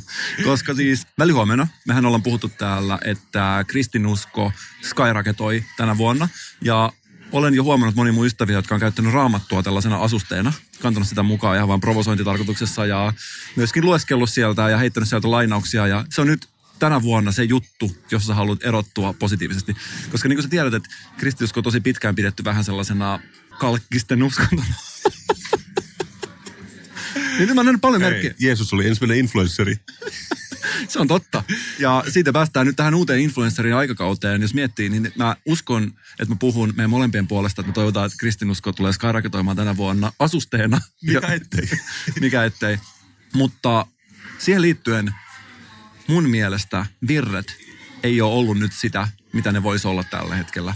[0.44, 4.52] Koska siis välihuomenna, mehän ollaan puhuttu täällä, että kristinusko
[4.82, 6.28] skyraketoi tänä vuonna.
[6.60, 6.92] Ja
[7.32, 11.56] olen jo huomannut moni mun ystäviä, jotka on käyttänyt raamattua tällaisena asusteena, kantanut sitä mukaan
[11.56, 13.12] ihan vain provosointitarkoituksessa ja
[13.56, 15.86] myöskin lueskellut sieltä ja heittänyt sieltä lainauksia.
[15.86, 19.76] Ja se on nyt tänä vuonna se juttu, jossa sä haluat erottua positiivisesti.
[20.10, 23.20] Koska niin kuin sä tiedät, että kristinusko on tosi pitkään pidetty vähän sellaisena
[23.58, 24.64] kalkkisten uskontona.
[27.38, 28.34] niin mä näen paljon merkkejä.
[28.38, 29.76] Jeesus oli ensimmäinen influenssari.
[30.88, 31.42] Se on totta.
[31.78, 34.42] Ja siitä päästään nyt tähän uuteen influencerin aikakauteen.
[34.42, 38.18] Jos miettii, niin mä uskon, että mä puhun meidän molempien puolesta, että me toivotaan, että
[38.18, 40.80] kristinusko tulee skyraketoimaan tänä vuonna asusteena.
[41.06, 41.68] Mikä ettei?
[42.20, 42.78] Mikä ettei.
[43.32, 43.86] Mutta
[44.38, 45.14] siihen liittyen
[46.06, 47.56] mun mielestä virret
[48.02, 50.74] ei ole ollut nyt sitä, mitä ne voisi olla tällä hetkellä.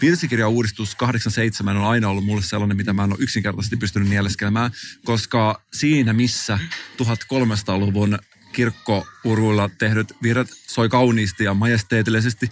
[0.00, 4.70] Virsikirjauudistus 87 on aina ollut mulle sellainen, mitä mä en ole yksinkertaisesti pystynyt nieleskelemään,
[5.04, 6.58] koska siinä missä
[7.02, 8.18] 1300-luvun
[8.52, 12.50] kirkkouruilla tehdyt virrat soi kauniisti ja majesteetillisesti.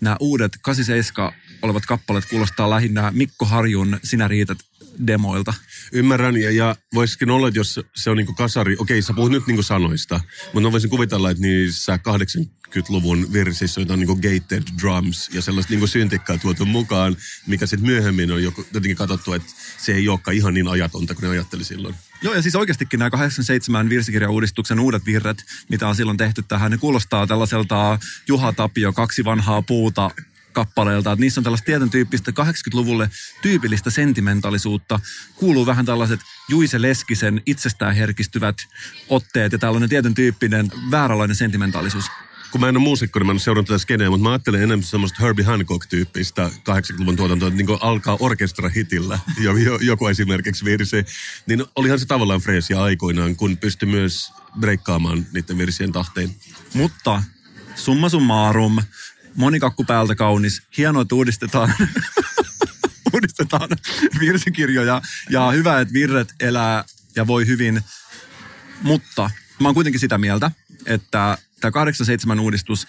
[0.00, 4.58] Nämä uudet 87 olevat kappaleet kuulostaa lähinnä Mikko Harjun Sinä riität
[5.06, 5.54] demoilta.
[5.92, 9.46] Ymmärrän, ja, ja voisikin olla, että jos se on niin kasari, okei sä puhut nyt
[9.46, 10.20] niin sanoista,
[10.52, 15.74] mutta mä voisin kuvitella, että niissä 80 70-luvun versissä jotain niin gated drums ja sellaista
[15.74, 20.54] niin syntikkaa tuotu mukaan, mikä sitten myöhemmin on jotenkin katsottu, että se ei olekaan ihan
[20.54, 21.94] niin ajatonta kuin ne ajatteli silloin.
[22.22, 26.78] Joo, ja siis oikeastikin nämä 87 virsikirjauudistuksen uudet virret, mitä on silloin tehty tähän, ne
[26.78, 30.10] kuulostaa tällaiselta Juha Tapio, kaksi vanhaa puuta
[30.52, 31.12] kappaleelta.
[31.12, 33.10] Että niissä on tällaista tietyn tyyppistä 80-luvulle
[33.42, 35.00] tyypillistä sentimentaalisuutta.
[35.34, 38.56] Kuuluu vähän tällaiset Juise Leskisen itsestään herkistyvät
[39.08, 42.04] otteet ja tällainen tietyn tyyppinen vääränlainen sentimentaalisuus
[42.54, 44.62] kun mä en ole muusikko, niin mä en ole seurannut tätä skeneä, mutta mä ajattelen
[44.62, 49.18] enemmän semmoista Herbie Hancock-tyyppistä 80-luvun tuotantoa, että niin alkaa orkestra-hitillä,
[49.80, 50.96] joku esimerkiksi virsi.
[51.46, 56.34] Niin olihan se tavallaan freesia aikoinaan, kun pystyi myös breikkaamaan niiden virsien tahteen.
[56.74, 57.22] Mutta
[57.74, 58.78] summa summarum,
[59.34, 61.74] monikakku päältä kaunis, hienoa, että uudistetaan
[63.14, 63.68] uudistetaan
[64.20, 66.84] virsikirjoja ja hyvä, että virret elää
[67.16, 67.80] ja voi hyvin.
[68.82, 70.50] Mutta mä oon kuitenkin sitä mieltä,
[70.86, 72.88] että tämä 87 uudistus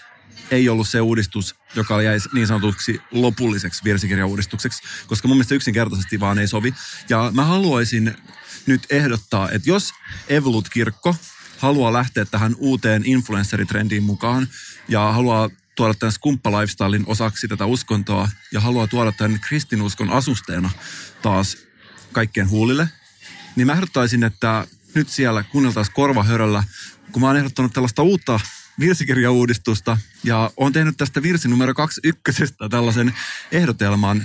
[0.51, 6.39] ei ollut se uudistus, joka jäisi niin sanotuksi lopulliseksi virsikirjauudistukseksi, koska mun mielestä yksinkertaisesti vaan
[6.39, 6.73] ei sovi.
[7.09, 8.17] Ja mä haluaisin
[8.65, 9.93] nyt ehdottaa, että jos
[10.29, 11.15] Evolut-kirkko
[11.57, 14.47] haluaa lähteä tähän uuteen influenceritrendiin mukaan
[14.88, 20.69] ja haluaa tuoda tämän skumppa-lifestylein osaksi tätä uskontoa ja haluaa tuoda tämän kristinuskon asusteena
[21.21, 21.57] taas
[22.11, 22.89] kaikkien huulille,
[23.55, 26.63] niin mä ehdottaisin, että nyt siellä kuunneltaisiin korvahöröllä,
[27.11, 28.39] kun mä oon ehdottanut tällaista uutta
[28.79, 33.13] virsikirjauudistusta ja on tehnyt tästä virsi numero kaksi ykkösestä tällaisen
[33.51, 34.23] ehdotelman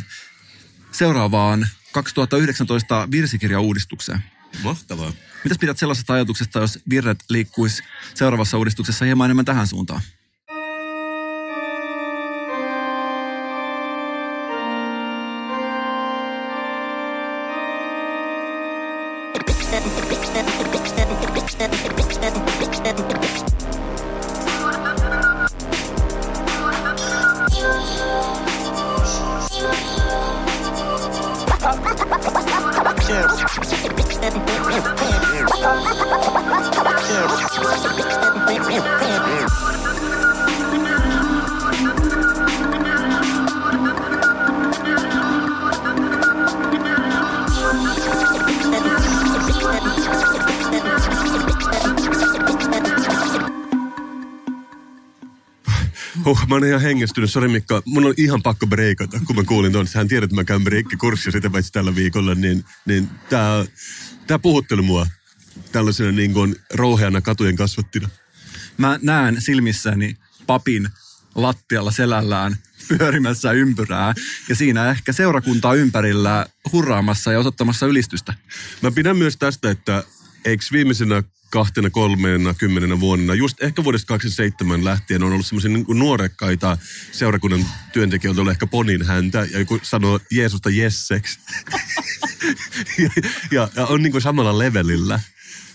[0.93, 4.25] seuraavaan 2019 virsikirjauudistukseen.
[4.63, 5.13] Mahtavaa.
[5.45, 7.83] Mitäs pidät sellaisesta ajatuksesta, jos virret liikkuisi
[8.15, 10.03] seuraavassa uudistuksessa hieman enemmän tähän suuntaan?
[33.11, 33.51] Yeah.
[56.25, 57.31] Huh, mä oon ihan hengestynyt.
[57.31, 59.87] Sori Mikko, mun on ihan pakko breikata, kun mä kuulin tuon.
[59.95, 63.65] Hän tiedät, että mä käyn breikkikurssia sitä paitsi tällä viikolla, niin, niin tää,
[64.27, 65.07] tää puhutteli mua
[65.73, 68.09] tällaisena niin kuin rouheana katujen kasvattina.
[68.79, 70.89] Mä näen silmissäni papin
[71.35, 72.57] lattialla selällään
[72.89, 74.15] pyörimässä ympyrää
[74.49, 78.35] ja siinä ehkä seurakuntaa ympärillä hurraamassa ja osoittamassa ylistystä.
[78.83, 80.05] Mä pidän myös tästä, että
[80.45, 85.85] eikö viimeisenä kahtena, kolmeena, kymmenenä vuonna, just ehkä vuodesta 2007 lähtien on ollut semmoisia niin
[85.89, 86.79] nuorekkaita
[87.13, 91.39] seurakunnan työntekijöitä, ehkä ponin häntä ja joku sanoo Jeesusta jesseksi.
[92.99, 93.11] ja,
[93.51, 95.21] ja, ja, on niin kuin samalla levelillä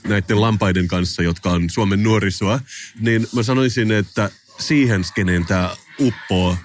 [0.08, 2.60] näiden lampaiden kanssa, jotka on Suomen nuorisoa,
[3.00, 6.58] niin mä sanoisin, että siihen skeneen tämä uppoo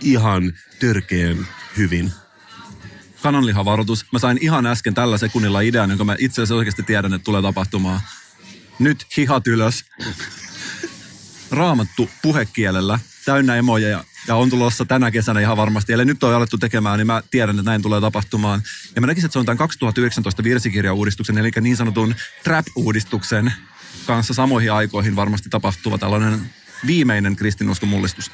[0.00, 2.12] ihan törkeän hyvin
[3.26, 4.06] kananlihavaroitus.
[4.12, 7.42] Mä sain ihan äsken tällä sekunnilla idean, jonka mä itse asiassa oikeasti tiedän, että tulee
[7.42, 8.00] tapahtumaan.
[8.78, 9.84] Nyt hihat ylös.
[11.50, 15.92] Raamattu puhekielellä, täynnä emoja ja, ja on tulossa tänä kesänä ihan varmasti.
[15.92, 18.62] Eli nyt on alettu tekemään, niin mä tiedän, että näin tulee tapahtumaan.
[18.94, 23.52] Ja mä näkisin, että se on tämän 2019 virsikirjauudistuksen, eli niin sanotun trap-uudistuksen
[24.06, 26.50] kanssa samoihin aikoihin varmasti tapahtuva tällainen
[26.86, 28.30] viimeinen kristinuskon mullistus.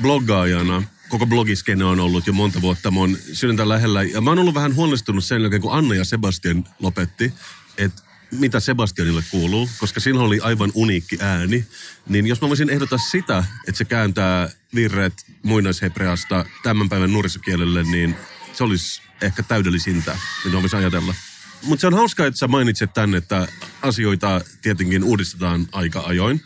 [0.00, 4.02] Bloggaajana koko blogiskene on ollut jo monta vuotta mun sydäntä lähellä.
[4.02, 7.32] Ja mä oon ollut vähän huolestunut sen jälkeen, kun Anna ja Sebastian lopetti,
[7.78, 11.66] että mitä Sebastianille kuuluu, koska sillä oli aivan uniikki ääni.
[12.08, 18.16] Niin jos mä voisin ehdottaa sitä, että se kääntää virret muinaishebreasta tämän päivän nuorisokielelle, niin
[18.52, 21.14] se olisi ehkä täydellisintä, mitä voisi ajatella.
[21.62, 23.48] Mutta se on hauskaa, että sä mainitset tänne, että
[23.82, 26.42] asioita tietenkin uudistetaan aika ajoin,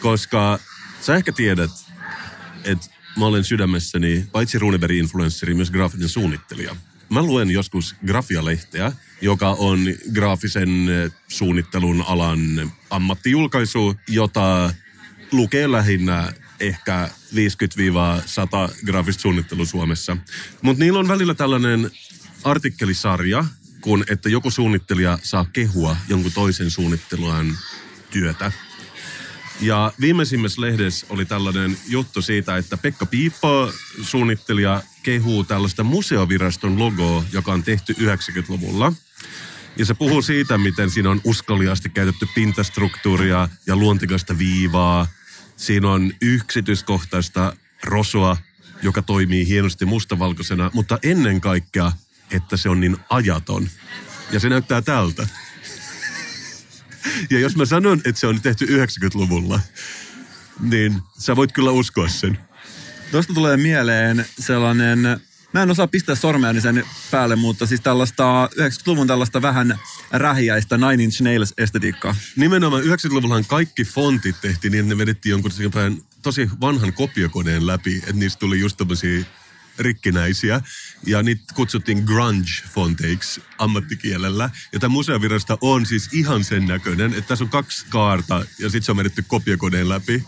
[0.00, 0.58] koska
[1.00, 1.70] sä ehkä tiedät,
[2.64, 6.76] että mä olen sydämessäni paitsi Runeberg-influenssari, myös graafinen suunnittelija.
[7.08, 9.80] Mä luen joskus Grafia-lehteä, joka on
[10.12, 10.88] graafisen
[11.28, 14.74] suunnittelun alan ammattijulkaisu, jota
[15.32, 17.36] lukee lähinnä ehkä 50-100
[18.86, 20.16] graafista suunnittelua Suomessa.
[20.62, 21.90] Mutta niillä on välillä tällainen
[22.44, 23.44] artikkelisarja,
[23.80, 27.58] kun että joku suunnittelija saa kehua jonkun toisen suunnitteluan
[28.10, 28.52] työtä.
[29.60, 37.24] Ja viimeisimmässä lehdessä oli tällainen juttu siitä, että Pekka Piippo, suunnittelija, kehuu tällaista museoviraston logoa,
[37.32, 38.92] joka on tehty 90-luvulla.
[39.76, 45.06] Ja se puhuu siitä, miten siinä on uskaliasti käytetty pintastruktuuria ja luontikasta viivaa.
[45.56, 48.36] Siinä on yksityiskohtaista rosua,
[48.82, 51.92] joka toimii hienosti mustavalkoisena, mutta ennen kaikkea,
[52.30, 53.68] että se on niin ajaton.
[54.30, 55.28] Ja se näyttää tältä.
[57.30, 59.60] Ja jos mä sanon, että se on tehty 90-luvulla,
[60.60, 62.38] niin sä voit kyllä uskoa sen.
[63.10, 65.20] Tuosta tulee mieleen sellainen
[65.54, 69.78] Mä en osaa pistää sormeani sen päälle, mutta siis tällaista 90-luvun tällaista vähän
[70.10, 72.16] rähiäistä Nine Inch Nails estetiikkaa.
[72.36, 75.50] Nimenomaan 90-luvullahan kaikki fontit tehtiin niin, että ne vedettiin jonkun
[76.22, 79.24] tosi vanhan kopiokoneen läpi, että niistä tuli just tämmöisiä
[79.78, 80.60] rikkinäisiä.
[81.06, 84.50] Ja niitä kutsuttiin grunge-fonteiksi ammattikielellä.
[84.72, 88.82] Ja tämä museovirasto on siis ihan sen näköinen, että tässä on kaksi kaarta ja sitten
[88.82, 90.24] se on vedetty kopiokoneen läpi,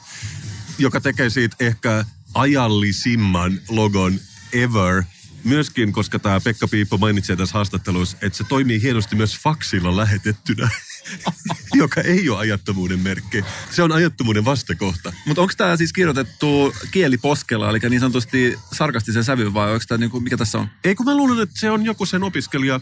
[0.78, 2.04] joka tekee siitä ehkä
[2.34, 4.20] ajallisimman logon
[4.52, 5.02] ever.
[5.44, 10.68] Myöskin, koska tämä Pekka Piippo mainitsee tässä haastattelussa, että se toimii hienosti myös faksilla lähetettynä,
[11.74, 13.44] joka ei ole ajattomuuden merkki.
[13.70, 15.12] Se on ajattomuuden vastakohta.
[15.26, 20.20] Mutta onko tämä siis kirjoitettu kieliposkella, eli niin sanotusti sarkastisen sävyyn vai onko tämä niinku,
[20.20, 20.68] mikä tässä on?
[20.84, 22.80] Ei kun mä luulen, että se on joku sen opiskelija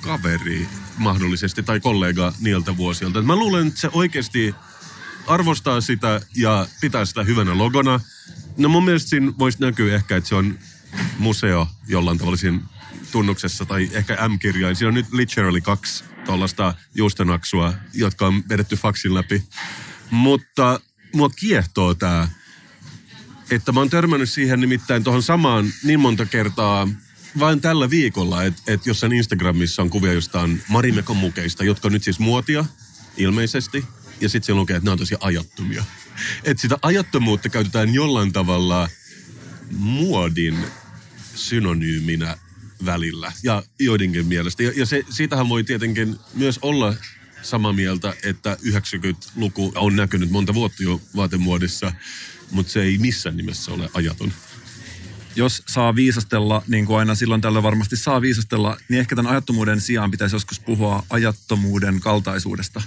[0.00, 3.22] kaveri mahdollisesti tai kollega niiltä vuosilta.
[3.22, 4.54] Mä luulen, että se oikeasti
[5.26, 8.00] arvostaa sitä ja pitää sitä hyvänä logona.
[8.58, 10.58] No mun mielestä siinä voisi näkyä ehkä, että se on
[11.18, 12.60] museo jollain tavalla siinä
[13.12, 14.76] tunnuksessa tai ehkä M-kirjain.
[14.76, 19.42] Siinä on nyt literally kaksi tuollaista juustonaksua, jotka on vedetty faksin läpi.
[20.10, 20.80] Mutta
[21.14, 22.28] mua kiehtoo tämä,
[23.50, 26.88] että mä oon törmännyt siihen nimittäin tuohon samaan niin monta kertaa
[27.38, 32.04] vain tällä viikolla, että et jossain Instagramissa on kuvia jostain Marimekon mukeista, jotka on nyt
[32.04, 32.64] siis muotia
[33.16, 33.84] ilmeisesti.
[34.20, 35.84] Ja sitten siellä lukee, että nämä on tosi ajattomia.
[36.44, 38.88] Että sitä ajattomuutta käytetään jollain tavalla
[39.70, 40.66] muodin
[41.34, 42.36] synonyyminä
[42.84, 44.62] välillä ja joidenkin mielestä.
[44.62, 46.94] Ja, ja se, siitähän voi tietenkin myös olla
[47.42, 51.92] samaa mieltä, että 90-luku on näkynyt monta vuotta jo vaatemuodissa,
[52.50, 54.32] mutta se ei missään nimessä ole ajaton.
[55.36, 59.80] Jos saa viisastella, niin kuin aina silloin tällä varmasti saa viisastella, niin ehkä tämän ajattomuuden
[59.80, 62.82] sijaan pitäisi joskus puhua ajattomuuden kaltaisuudesta.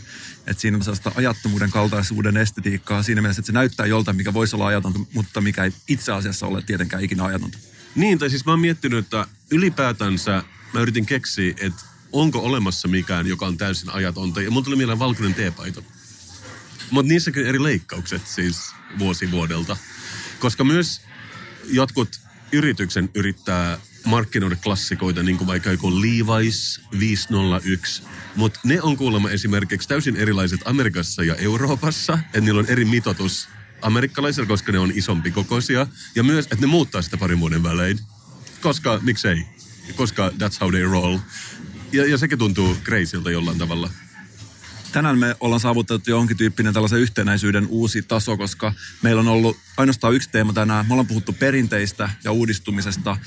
[0.47, 4.55] Että siinä on sellaista ajattomuuden kaltaisuuden estetiikkaa siinä mielessä, että se näyttää joltain, mikä voisi
[4.55, 7.57] olla ajatonta, mutta mikä ei itse asiassa ole tietenkään ikinä ajatonta.
[7.95, 11.81] Niin, tai siis mä oon miettinyt, että ylipäätänsä mä yritin keksiä, että
[12.11, 14.41] onko olemassa mikään, joka on täysin ajatonta.
[14.41, 15.83] Ja mun tuli mieleen valkoinen teepaito.
[16.91, 18.57] Mutta niissäkin eri leikkaukset siis
[18.99, 19.77] vuosi vuodelta.
[20.39, 21.01] Koska myös
[21.65, 22.19] jotkut
[22.51, 28.03] yrityksen yrittää markkinoida klassikoita, niin kuin vaikka joku Levi's 501.
[28.35, 32.19] Mutta ne on kuulemma esimerkiksi täysin erilaiset Amerikassa ja Euroopassa.
[32.25, 33.49] Että niillä on eri mitoitus
[33.81, 35.87] amerikkalaisilla, koska ne on isompi kokoisia.
[36.15, 37.99] Ja myös, että ne muuttaa sitä parin vuoden välein.
[38.61, 39.45] Koska, miksei?
[39.95, 41.17] Koska that's how they roll.
[41.91, 43.89] Ja, ja sekin tuntuu kreisiltä jollain tavalla.
[44.91, 50.13] tänään me ollaan saavutettu jonkin tyyppinen tällaisen yhtenäisyyden uusi taso, koska meillä on ollut ainoastaan
[50.13, 50.85] yksi teema tänään.
[50.87, 53.17] Me ollaan puhuttu perinteistä ja uudistumisesta,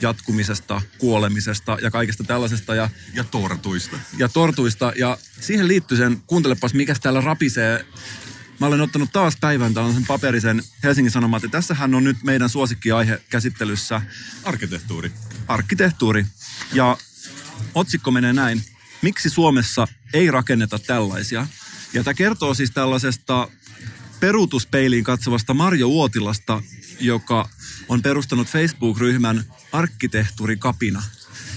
[0.00, 2.74] jatkumisesta, kuolemisesta ja kaikesta tällaisesta.
[2.74, 3.96] Ja, Ja tortuista.
[4.18, 4.92] ja tortuista.
[4.96, 7.86] Ja siihen liittyy sen, kuuntelepas mikä täällä rapisee.
[8.60, 11.42] Mä olen ottanut taas päivän tällaisen paperisen Helsingin Sanomat.
[11.42, 14.02] Ja tässähän on nyt meidän suosikkiaihe käsittelyssä
[14.44, 15.12] Arkkitehtuuri.
[15.48, 16.26] arkkitehtuuri.
[16.72, 16.96] Ja
[17.74, 18.62] otsikko menee näin.
[19.02, 21.46] Miksi Suomessa ei rakenneta tällaisia?
[21.92, 23.48] Ja tämä kertoo siis tällaisesta
[24.20, 26.62] peruutuspeiliin katsovasta Marjo Uotilasta,
[27.00, 27.48] joka
[27.88, 31.02] on perustanut Facebook-ryhmän Arkkitehtuurikapina.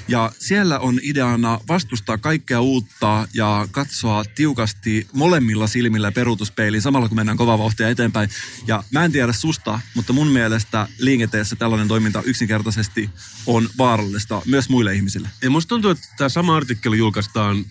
[0.09, 7.15] Ja siellä on ideana vastustaa kaikkea uutta ja katsoa tiukasti molemmilla silmillä peruutuspeiliin samalla kun
[7.15, 8.29] mennään kovaa vauhtia eteenpäin.
[8.67, 13.09] Ja mä en tiedä susta, mutta mun mielestä liikenteessä tällainen toiminta yksinkertaisesti
[13.45, 15.29] on vaarallista myös muille ihmisille.
[15.41, 17.65] Ja musta tuntuu, että tämä sama artikkeli julkaistaan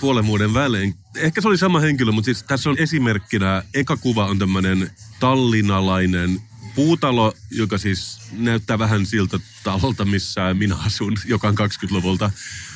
[0.00, 0.94] puolen vuoden välein.
[1.16, 6.40] Ehkä se oli sama henkilö, mutta siis tässä on esimerkkinä, eka kuva on tämmöinen tallinnalainen
[6.76, 12.30] puutalo, joka siis näyttää vähän siltä talolta, missä minä asun, joka on 20-luvulta.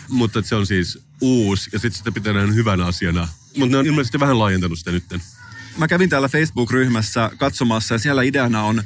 [0.09, 3.29] Mutta se on siis uusi ja sitten sitä pitää hyvänä asiana.
[3.57, 5.23] Mutta ne on ilmeisesti vähän laajentanut sitä nytten.
[5.77, 8.83] Mä kävin täällä Facebook-ryhmässä katsomassa ja siellä ideana on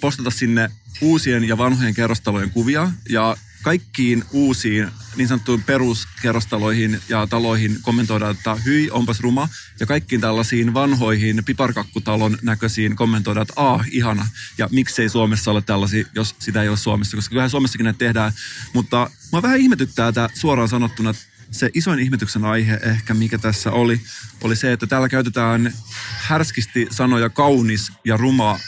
[0.00, 0.70] postata sinne
[1.00, 8.54] uusien ja vanhojen kerrostalojen kuvia ja kaikkiin uusiin niin sanottuihin peruskerrostaloihin ja taloihin kommentoida, että
[8.54, 9.48] hyi, onpas ruma.
[9.80, 14.28] Ja kaikkiin tällaisiin vanhoihin piparkakkutalon näköisiin kommentoida, että aah, ihana.
[14.58, 18.32] Ja miksei Suomessa ole tällaisia, jos sitä ei ole Suomessa, koska kyllähän Suomessakin näitä tehdään.
[18.74, 21.14] Mutta mä vähän ihmetyttää tämä suoraan sanottuna,
[21.50, 24.00] se isoin ihmetyksen aihe ehkä, mikä tässä oli,
[24.40, 25.72] oli se, että täällä käytetään
[26.18, 28.60] härskisti sanoja kaunis ja ruma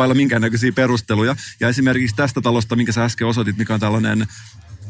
[0.00, 1.36] vailla minkäännäköisiä perusteluja.
[1.60, 4.26] Ja esimerkiksi tästä talosta, minkä sä äsken osoitit, mikä on tällainen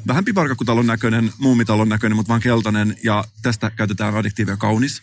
[0.07, 2.97] vähän piparkakkutalon näköinen, muumitalon näköinen, mutta vaan keltainen.
[3.05, 5.03] Ja tästä käytetään adjektiivia kaunis.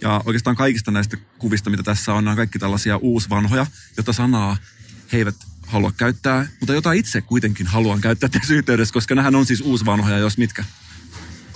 [0.00, 3.66] Ja oikeastaan kaikista näistä kuvista, mitä tässä on, on kaikki tällaisia uusvanhoja,
[3.96, 4.56] jota sanaa
[5.12, 5.36] he eivät
[5.66, 10.18] halua käyttää, mutta jota itse kuitenkin haluan käyttää tässä yhteydessä, koska nämähän on siis uusvanhoja,
[10.18, 10.64] jos mitkä.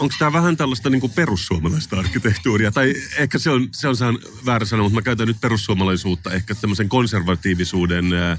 [0.03, 2.73] Onko tämä vähän tällaista niin kuin perussuomalaista arkkitehtuuria?
[2.73, 6.55] Tai ehkä se on, se on saan väärä sana, mutta mä käytän nyt perussuomalaisuutta ehkä
[6.55, 8.39] tämmöisen konservatiivisuuden äh,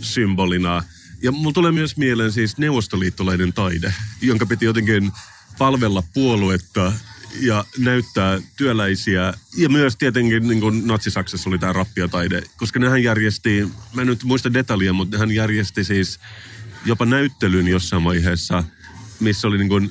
[0.00, 0.84] symbolina.
[1.22, 5.12] Ja mulla tulee myös mieleen siis neuvostoliittolainen taide, jonka piti jotenkin
[5.58, 6.92] palvella puoluetta
[7.40, 9.34] ja näyttää työläisiä.
[9.56, 14.24] Ja myös tietenkin niin kuin Natsi-Saksassa oli tämä rappiataide, koska nehän järjesti, mä en nyt
[14.24, 16.20] muista detalja, mutta nehän järjesti siis
[16.84, 18.64] jopa näyttelyn jossain vaiheessa,
[19.20, 19.90] missä oli niin kuin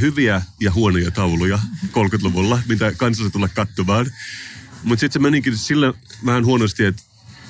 [0.00, 4.06] hyviä ja huonoja tauluja 30-luvulla, mitä kansa tulla katsomaan.
[4.82, 5.94] Mutta sitten se menikin sillä
[6.26, 7.02] vähän huonosti, että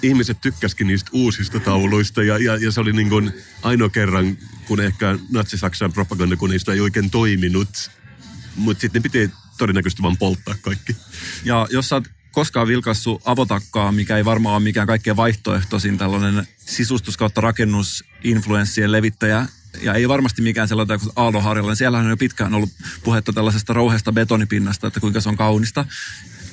[0.02, 3.32] ihmiset tykkäskin niistä uusista tauluista ja, ja, ja se oli niin kuin
[3.62, 7.90] ainoa kerran, kun ehkä Natsi-Saksan propagandakoneista ei oikein toiminut.
[8.56, 10.96] Mutta sitten ne piti todennäköisesti vaan polttaa kaikki.
[11.44, 16.46] Ja jos sä oot koskaan vilkassut avotakkaa, mikä ei varmaan ole mikään kaikkein vaihtoehtoisin tällainen
[16.58, 19.46] sisustus kautta rakennusinfluenssien levittäjä,
[19.80, 21.70] ja ei varmasti mikään sellainen kuin Aalto Harjalla.
[21.70, 22.70] Niin siellähän on jo pitkään ollut
[23.04, 25.84] puhetta tällaisesta rouheesta betonipinnasta, että kuinka se on kaunista.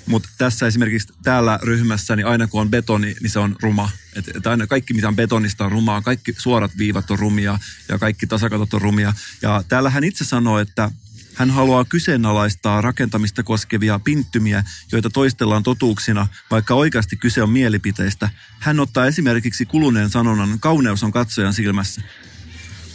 [0.06, 3.90] Mutta tässä esimerkiksi täällä ryhmässä, niin aina kun on betoni, niin se on ruma.
[4.16, 6.02] Että et aina kaikki, mitä on betonista, on rumaa.
[6.02, 7.60] Kaikki suorat viivat on rumia
[7.90, 9.14] ja kaikki tasakatot on rumia.
[9.42, 10.92] Ja täällä hän itse sanoo, että
[11.40, 18.30] hän haluaa kyseenalaistaa rakentamista koskevia pinttymiä, joita toistellaan totuuksina, vaikka oikeasti kyse on mielipiteistä.
[18.60, 22.02] Hän ottaa esimerkiksi kuluneen sanonnan, kauneus on katsojan silmässä.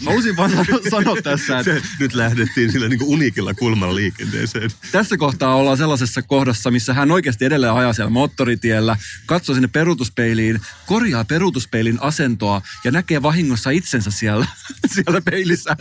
[0.06, 0.50] Halusin vaan
[0.90, 1.74] sanoa tässä, että...
[1.74, 4.70] Se, nyt lähdettiin sillä niin unikilla kulmalla liikenteeseen.
[4.92, 10.60] Tässä kohtaa ollaan sellaisessa kohdassa, missä hän oikeasti edelleen ajaa siellä moottoritiellä, katsoo sinne peruutuspeiliin,
[10.86, 14.46] korjaa peruutuspeilin asentoa ja näkee vahingossa itsensä siellä,
[14.94, 15.76] siellä peilissä,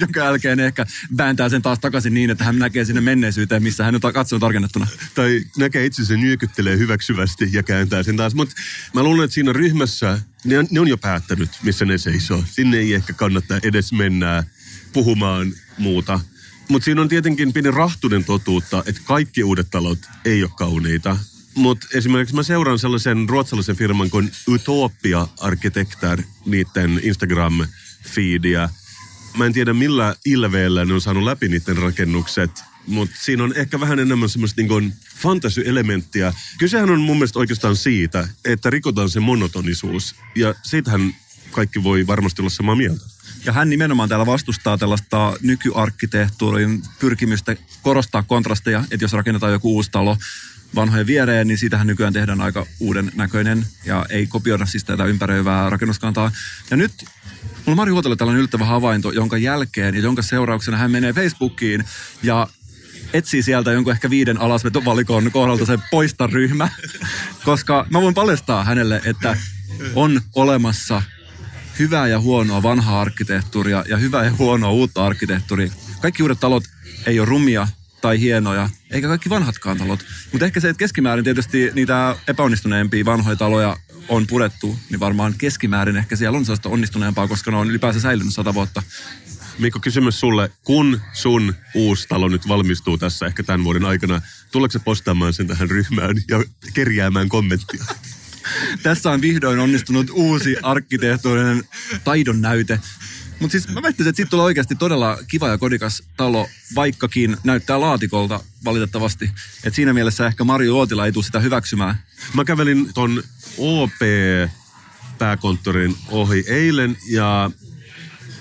[0.00, 0.86] jonka jälkeen ehkä
[1.16, 4.86] vääntää sen taas takaisin niin, että hän näkee sinne menneisyyteen, missä hän on katsonut tarkennettuna.
[5.14, 8.34] Tai näkee itsensä nyökyttelee hyväksyvästi ja kääntää sen taas.
[8.34, 8.54] Mutta
[8.94, 12.44] mä luulen, että siinä ryhmässä ne on, ne on jo päättänyt, missä ne seisoo.
[12.50, 14.44] Sinne ei ehkä kannata edes mennä
[14.92, 16.20] puhumaan muuta.
[16.68, 21.16] Mutta siinä on tietenkin pieni rahtunen totuutta, että kaikki uudet talot ei ole kauniita.
[21.54, 28.68] Mutta esimerkiksi mä seuraan sellaisen ruotsalaisen firman kuin Utopia Architectar, niiden Instagram-feedia.
[29.36, 32.50] Mä en tiedä millä ilveellä ne on saanut läpi niiden rakennukset,
[32.86, 36.32] mutta siinä on ehkä vähän enemmän semmoista niin fantasy-elementtiä.
[36.58, 40.14] Kysehän on mun mielestä oikeastaan siitä, että rikotaan se monotonisuus.
[40.34, 41.14] Ja siitähän
[41.50, 43.04] kaikki voi varmasti olla samaa mieltä.
[43.44, 49.90] Ja hän nimenomaan täällä vastustaa tällaista nykyarkkitehtuurin pyrkimystä korostaa kontrasteja, että jos rakennetaan joku uusi
[49.90, 50.16] talo
[50.74, 55.70] vanhojen viereen, niin siitähän nykyään tehdään aika uuden näköinen ja ei kopioida siis tätä ympäröivää
[55.70, 56.30] rakennuskantaa.
[56.70, 56.92] Ja nyt
[57.66, 61.84] mulla Mari Huotelle tällainen yllättävä havainto, jonka jälkeen ja jonka seurauksena hän menee Facebookiin
[62.22, 62.48] ja
[63.12, 66.68] etsii sieltä jonkun ehkä viiden alasvetovalikon kohdalta se poista ryhmä,
[67.44, 69.36] koska mä voin paljastaa hänelle, että
[69.94, 71.02] on olemassa
[71.78, 75.72] hyvää ja huonoa vanhaa arkkitehtuuria ja hyvää ja huonoa uutta arkkitehtuuria.
[76.00, 76.64] Kaikki uudet talot
[77.06, 77.68] ei ole rumia
[78.00, 80.04] tai hienoja, eikä kaikki vanhatkaan talot.
[80.32, 83.76] Mutta ehkä se, että keskimäärin tietysti niitä epäonnistuneempia vanhoja taloja
[84.08, 88.34] on purettu, niin varmaan keskimäärin ehkä siellä on sellaista onnistuneempaa, koska ne on ylipäänsä säilynyt
[88.34, 88.82] sata vuotta.
[89.58, 90.50] Mikko, kysymys sulle.
[90.64, 94.22] Kun sun uusi talo nyt valmistuu tässä ehkä tämän vuoden aikana,
[94.52, 96.44] tuleeko se postaamaan sen tähän ryhmään ja
[96.74, 97.84] kerjäämään kommenttia?
[98.82, 101.64] Tässä on vihdoin onnistunut uusi arkkitehtuurinen
[102.04, 102.80] taidon näyte.
[103.40, 107.80] Mutta siis mä väittäisin, että siitä tulee oikeasti todella kiva ja kodikas talo, vaikkakin näyttää
[107.80, 109.30] laatikolta valitettavasti.
[109.64, 112.02] Et siinä mielessä ehkä Mario Uotila ei tule sitä hyväksymään.
[112.34, 113.22] Mä kävelin ton
[113.58, 117.50] OP-pääkonttorin ohi eilen ja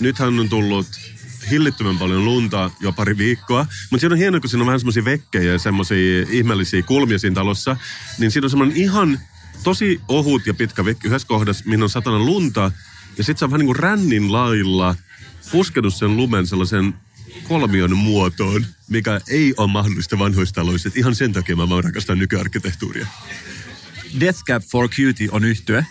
[0.02, 0.88] nythän on tullut
[1.52, 3.66] hillittömän paljon lunta jo pari viikkoa.
[3.90, 7.34] Mutta siinä on hienoa, kun siinä on vähän semmoisia vekkejä ja semmoisia ihmeellisiä kulmia siinä
[7.34, 7.78] talossa.
[8.20, 9.20] Niin siinä on semmoinen ihan
[9.64, 12.72] tosi ohut ja pitkä vekki yhdessä kohdassa, mihin on satana lunta.
[13.18, 14.96] Ja sitten se on vähän niin kuin rännin lailla
[15.52, 16.94] puskenut sen lumen sellaisen
[17.48, 20.90] kolmion muotoon, mikä ei ole mahdollista vanhoissa taloissa.
[20.90, 23.08] Et ihan sen takia mä vaan rakastan nykyarkkitehtuuria.
[24.20, 25.86] Death Cab for Cutie on yhtye.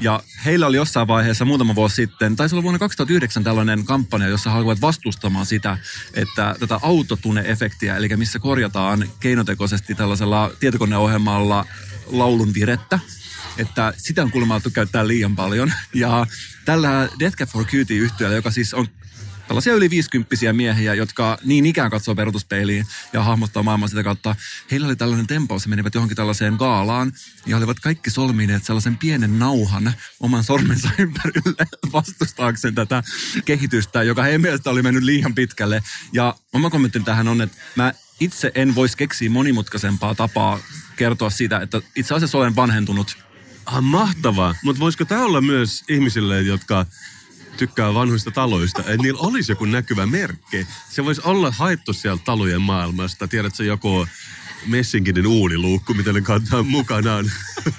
[0.00, 4.50] Ja heillä oli jossain vaiheessa muutama vuosi sitten, taisi olla vuonna 2009 tällainen kampanja, jossa
[4.50, 5.78] haluavat vastustamaan sitä,
[6.14, 11.66] että tätä autotune-efektiä, eli missä korjataan keinotekoisesti tällaisella tietokoneohjelmalla
[12.06, 12.98] laulun virettä,
[13.58, 15.72] että sitä on kuulemma käyttää liian paljon.
[15.94, 16.26] Ja
[16.64, 18.86] tällä Death Cab for Cutie yhtiöllä, joka siis on
[19.50, 24.36] tällaisia yli 50 miehiä, jotka niin ikään katsoo peruutuspeiliin ja hahmottaa maailmaa sitä kautta.
[24.70, 27.12] Heillä oli tällainen tempaus, he menivät johonkin tällaiseen gaalaan
[27.46, 33.02] ja olivat kaikki solmineet sellaisen pienen nauhan oman sormensa ympärille vastustaakseen tätä
[33.44, 35.82] kehitystä, joka heidän mielestä oli mennyt liian pitkälle.
[36.12, 40.58] Ja oma kommentti tähän on, että mä itse en voisi keksiä monimutkaisempaa tapaa
[40.96, 43.16] kertoa siitä, että itse asiassa olen vanhentunut.
[43.66, 44.54] Ah, mahtavaa.
[44.64, 46.86] Mutta voisiko tämä olla myös ihmisille, jotka
[47.60, 50.66] tykkää vanhoista taloista, että niillä olisi joku näkyvä merkki.
[50.90, 53.28] Se voisi olla haettu sieltä talojen maailmasta.
[53.28, 54.06] Tiedätkö, joku
[54.66, 57.32] Messinkinen uuniluukku, mitä ne kantaa mukanaan.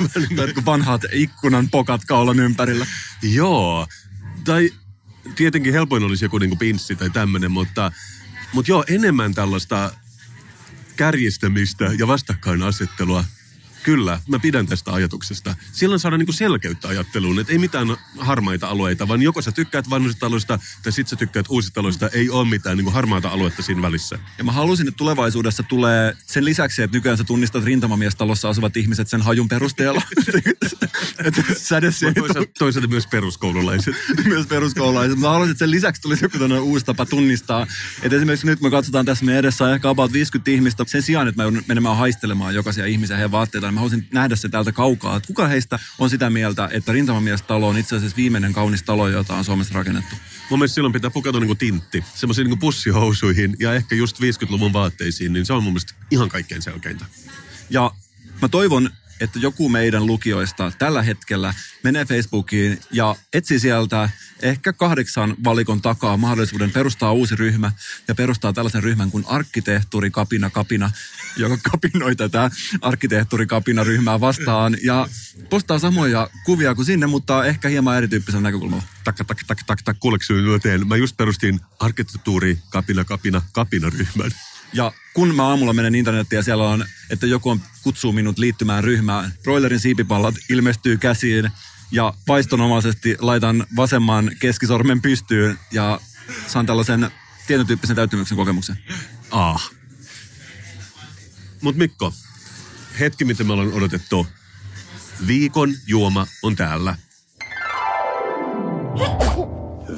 [0.66, 2.86] vanhat ikkunan pokat kaulan ympärillä.
[3.22, 3.88] Joo,
[4.44, 4.72] Tai
[5.36, 7.92] tietenkin helpoin olisi joku niinku pinssi tai tämmöinen, mutta,
[8.54, 9.92] mutta joo, enemmän tällaista
[10.96, 13.26] kärjistämistä ja vastakkainasettelua.
[13.84, 15.56] Kyllä, mä pidän tästä ajatuksesta.
[15.72, 20.20] Silloin saadaan niinku selkeyttä ajatteluun, että ei mitään harmaita alueita, vaan joko sä tykkäät vanhoista
[20.20, 22.10] taloista tai sit sä tykkäät uusista taloista.
[22.14, 24.20] Ei ole mitään niinku harmaata aluetta siinä välissä.
[24.38, 29.08] Ja mä halusin, että tulevaisuudessa tulee sen lisäksi, että nykyään sä tunnistat rintamamiestalossa asuvat ihmiset
[29.08, 30.02] sen hajun perusteella.
[32.20, 33.96] Toisaalta, toisaalta myös peruskoululaiset.
[34.26, 35.20] myös peruskoululaiset.
[35.20, 37.68] Mä haluaisin, että sen lisäksi tulisi joku tämmöinen uusi tapa tunnistaa.
[38.02, 40.84] Että esimerkiksi nyt me katsotaan tässä meidän edessä on ehkä about 50 ihmistä.
[40.88, 44.50] Sen sijaan, että mä menemään haistelemaan jokaisia ihmisiä heidän vaatteita, niin mä haluaisin nähdä se
[44.50, 45.16] täältä kaukaa.
[45.16, 49.36] Että kuka heistä on sitä mieltä, että rintamamiestalo on itse asiassa viimeinen kaunis talo, jota
[49.36, 50.16] on Suomessa rakennettu.
[50.50, 52.04] Mun mielestä silloin pitää pukeutua niinku tintti.
[52.16, 56.62] Semmoisiin niinku pussihousuihin ja ehkä just 50-luvun vaatteisiin, niin se on mun mielestä ihan kaikkein
[56.62, 57.06] selkeintä.
[57.70, 57.92] Ja
[58.42, 58.90] mä toivon,
[59.22, 61.54] että joku meidän lukijoista tällä hetkellä
[61.84, 64.10] menee Facebookiin ja etsii sieltä
[64.42, 67.72] ehkä kahdeksan valikon takaa mahdollisuuden perustaa uusi ryhmä
[68.08, 70.92] ja perustaa tällaisen ryhmän kuin Arkkitehtuuri Kapina Kapina,
[71.38, 72.52] joka kapinoi tätä
[72.82, 75.08] Arkkitehtuuri Kapina ryhmää vastaan ja
[75.50, 78.84] postaa samoja kuvia kuin sinne, mutta ehkä hieman erityyppisellä näkökulmalla.
[79.04, 80.86] Takka, takka, takka, takka, takka, kuuleeko?
[80.86, 84.32] Mä just perustin arkkitehtuuri kapina kapina kapina ryhmän.
[84.74, 88.84] Ja kun mä aamulla menen internettiin ja siellä on, että joku on, kutsuu minut liittymään
[88.84, 91.52] ryhmään, broilerin siipipallat ilmestyy käsiin
[91.92, 96.00] ja vaistonomaisesti laitan vasemman keskisormen pystyyn ja
[96.48, 97.12] saan tällaisen
[97.48, 98.78] tietyn tyyppisen täyttymyksen kokemuksen.
[99.32, 99.72] Ah.
[101.62, 102.14] Mut Mikko,
[103.00, 104.28] hetki mitä me ollaan odotettu.
[105.28, 106.96] Viikon juoma on täällä.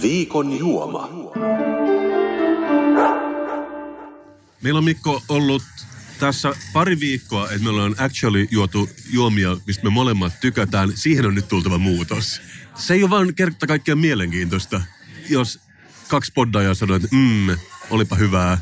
[0.01, 1.09] Viikon juoma.
[4.64, 5.64] Meillä on Mikko ollut
[6.20, 10.97] tässä pari viikkoa, että me ollaan actually juotu juomia, mistä me molemmat tykätään.
[10.97, 12.41] Siihen on nyt tultava muutos.
[12.76, 14.82] Se ei ole vaan kerta kaikkiaan mielenkiintoista,
[15.30, 15.59] jos
[16.07, 17.57] kaksi poddajaa sanoo, että mm,
[17.89, 18.57] olipa hyvää.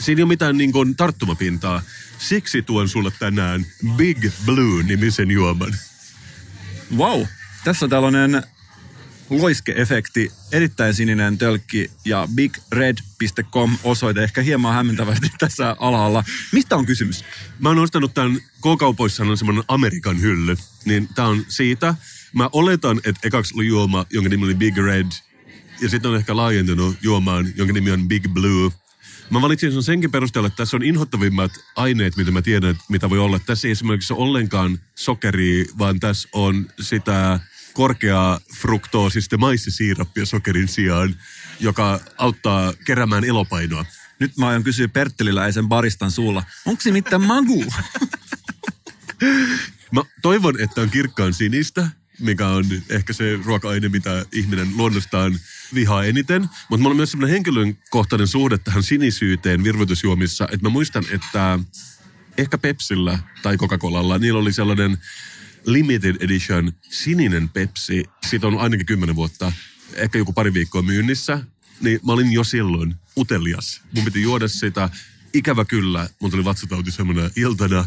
[0.00, 1.82] Siinä ei ole mitään niin kuin, tarttumapintaa.
[2.18, 5.74] Siksi tuon sulle tänään Big Blue-nimisen juoman.
[6.96, 7.22] Wow,
[7.64, 8.42] tässä on tällainen
[9.30, 16.24] loiskeefekti, erittäin sininen tölkki ja bigred.com osoite ehkä hieman hämmentävästi tässä alhaalla.
[16.52, 17.24] Mistä on kysymys?
[17.58, 21.94] Mä oon ostanut tämän K-kaupoissa on semmoinen Amerikan hylly, niin tää on siitä.
[22.32, 25.06] Mä oletan, että ekaksi oli juoma, jonka nimi oli Big Red,
[25.80, 28.72] ja sitten on ehkä laajentunut juomaan, jonka nimi on Big Blue.
[29.30, 33.18] Mä valitsin sen senkin perusteella, että tässä on inhottavimmat aineet, mitä mä tiedän, mitä voi
[33.18, 33.38] olla.
[33.38, 37.40] Tässä ei esimerkiksi ollenkaan sokeria, vaan tässä on sitä
[37.76, 41.14] korkeaa fruktoosista maissisiirappia sokerin sijaan,
[41.60, 43.84] joka auttaa keräämään elopainoa.
[44.18, 47.64] Nyt mä aion kysyä Pertteliläisen baristan suulla, onko se mitään magu?
[49.92, 51.88] Mä toivon, että on kirkkaan sinistä,
[52.20, 55.38] mikä on ehkä se ruoka-aine, mitä ihminen luonnostaan
[55.74, 56.42] vihaa eniten.
[56.42, 61.58] Mutta mulla on myös sellainen henkilökohtainen suhde tähän sinisyyteen virvoitusjuomissa, että mä muistan, että
[62.38, 64.98] ehkä Pepsillä tai Coca-Colalla, niillä oli sellainen
[65.66, 68.04] limited edition sininen Pepsi.
[68.30, 69.52] Siitä on ainakin kymmenen vuotta,
[69.94, 71.40] ehkä joku pari viikkoa myynnissä.
[71.80, 73.82] Niin mä olin jo silloin utelias.
[73.92, 74.90] Mun piti juoda sitä.
[75.32, 77.84] Ikävä kyllä, mun tuli vatsatauti semmoinen iltana.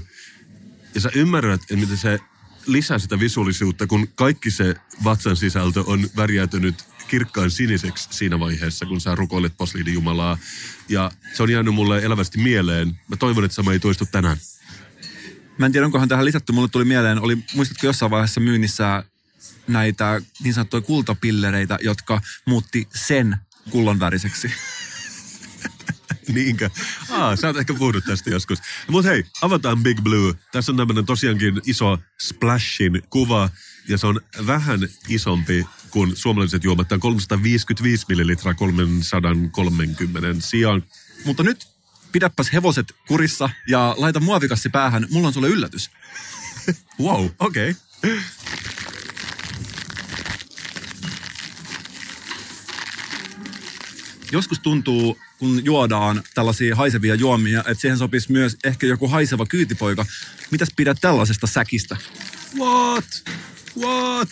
[0.96, 2.20] Ja sä ymmärrät, että miten se
[2.66, 6.76] lisää sitä visuaalisuutta, kun kaikki se vatsan sisältö on värjäytynyt
[7.08, 10.38] kirkkaan siniseksi siinä vaiheessa, kun sä rukoilet posliidin Jumalaa.
[10.90, 13.00] Ja se on jäänyt mulle elävästi mieleen.
[13.08, 14.38] Mä toivon, että sama ei toistu tänään.
[15.60, 16.52] Mä en tiedä, onkohan tähän lisätty.
[16.52, 19.04] Mulle tuli mieleen, oli, muistatko jossain vaiheessa myynnissä
[19.68, 23.38] näitä niin sanottuja kultapillereitä, jotka muutti sen
[23.70, 24.52] kullon väriseksi.
[26.34, 26.70] Niinkö?
[27.10, 28.60] Aa, sä oot ehkä puhunut tästä joskus.
[28.88, 30.34] Mutta hei, avataan Big Blue.
[30.52, 33.50] Tässä on tämmönen tosiaankin iso splashin kuva.
[33.88, 36.88] Ja se on vähän isompi kuin suomalaiset juomat.
[36.88, 40.84] Tämä on 355 millilitraa 330 sijaan.
[41.26, 41.68] Mutta nyt
[42.12, 45.08] pidäpäs hevoset kurissa ja laita muovikassi päähän.
[45.12, 45.90] Mulla on sulle yllätys.
[47.02, 47.76] Wow, okei.
[48.04, 48.20] Okay.
[54.32, 60.06] Joskus tuntuu, kun juodaan tällaisia haisevia juomia, että siihen sopisi myös ehkä joku haiseva kyytipoika.
[60.52, 61.98] Mitäs pidät tällaisesta säkistä?
[62.58, 63.06] What?
[63.78, 64.30] What?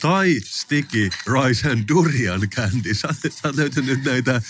[0.00, 2.94] Tai sticky rice and durian candy.
[2.94, 4.42] Sä, sä oot löytänyt näitä...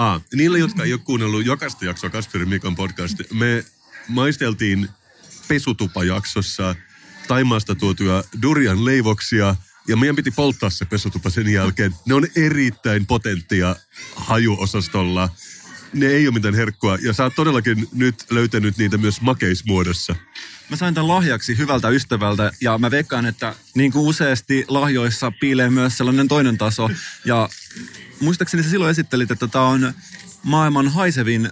[0.00, 3.64] Ah, niille, jotka ei ole kuunnellut jokaista jaksoa Kasperin Mikon podcast, me
[4.08, 4.88] maisteltiin
[5.48, 6.74] pesutupajaksossa
[7.28, 9.56] Taimaasta tuotuja durian leivoksia
[9.88, 11.94] ja meidän piti polttaa se pesutupa sen jälkeen.
[12.06, 13.76] Ne on erittäin potenttia
[14.16, 15.28] hajuosastolla.
[15.92, 16.98] Ne ei ole mitään herkkua.
[17.02, 20.16] Ja sä oot todellakin nyt löytänyt niitä myös makeismuodossa.
[20.70, 25.70] Mä sain tämän lahjaksi hyvältä ystävältä ja mä veikkaan, että niin kuin useasti lahjoissa piilee
[25.70, 26.90] myös sellainen toinen taso.
[27.24, 27.48] Ja
[28.20, 29.94] muistaakseni sä silloin esittelit, että tämä on
[30.42, 31.50] maailman haisevin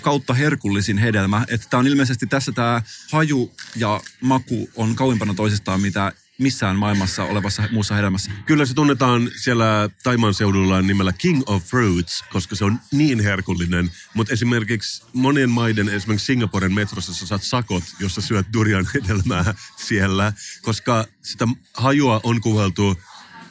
[0.00, 1.44] kautta herkullisin hedelmä.
[1.48, 2.82] Että tämä on ilmeisesti tässä tämä
[3.12, 8.30] haju ja maku on kauimpana toisistaan, mitä missään maailmassa olevassa muussa hedelmässä.
[8.46, 13.90] Kyllä se tunnetaan siellä Taimaan seudulla nimellä King of Fruits, koska se on niin herkullinen.
[14.14, 20.32] Mutta esimerkiksi monien maiden, esimerkiksi Singaporen metrossa sä saat sakot, jossa syöt durian hedelmää siellä,
[20.62, 22.98] koska sitä hajua on kuvailtu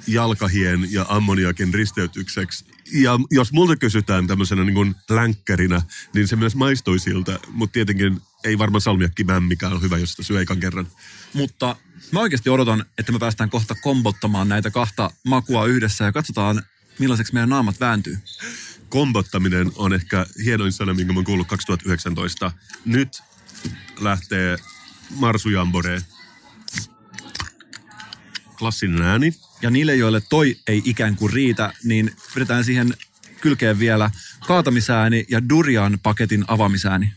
[0.08, 2.66] jalkahien ja ammoniakin risteytykseksi.
[2.94, 5.82] Ja jos multa kysytään tämmöisenä niin kuin länkkärinä,
[6.14, 10.24] niin se myös maistui siltä, mutta tietenkin ei varmaan salmiakki mikä on hyvä, jos sitä
[10.24, 10.88] syö ekan kerran.
[11.34, 11.76] Mutta
[12.12, 16.64] mä oikeasti odotan, että me päästään kohta kombottamaan näitä kahta makua yhdessä ja katsotaan,
[17.00, 18.18] millaiseksi meidän naamat vääntyy.
[18.90, 22.52] Kombottaminen on ehkä hienoin sana, minkä mä oon kuullut 2019.
[22.86, 23.22] Nyt
[24.00, 24.58] lähtee
[25.16, 26.02] Marsu Jambore.
[28.58, 29.34] Klassinen ääni.
[29.62, 32.94] Ja niille, joille toi ei ikään kuin riitä, niin pidetään siihen
[33.42, 34.12] kylkeen vielä
[34.48, 37.14] kaatamisääni ja durian paketin avaamisääni.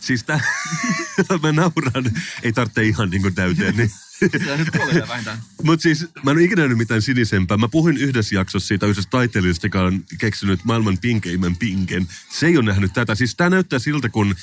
[0.00, 0.40] Siis tää,
[1.42, 2.04] mä nauran,
[2.42, 3.76] ei tarvitse ihan niin kuin täyteen.
[3.76, 3.90] Niin.
[5.62, 7.56] Mutta siis mä en ole ikinä nähnyt mitään sinisempää.
[7.56, 12.08] Mä puhuin yhdessä jaksossa siitä yhdessä taiteilijasta, joka on keksinyt maailman pinkeimmän pinken.
[12.30, 13.14] Se ei ole nähnyt tätä.
[13.14, 14.34] Siis tää näyttää siltä, kun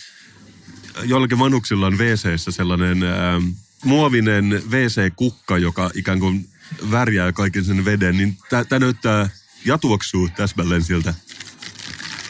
[1.03, 3.41] jollakin vanhuksilla on wc sellainen ää,
[3.83, 6.49] muovinen WC-kukka, joka ikään kuin
[6.91, 8.17] värjää kaiken sen veden.
[8.17, 9.29] Niin tää näyttää
[9.65, 11.13] ja tuoksuu täsmälleen siltä.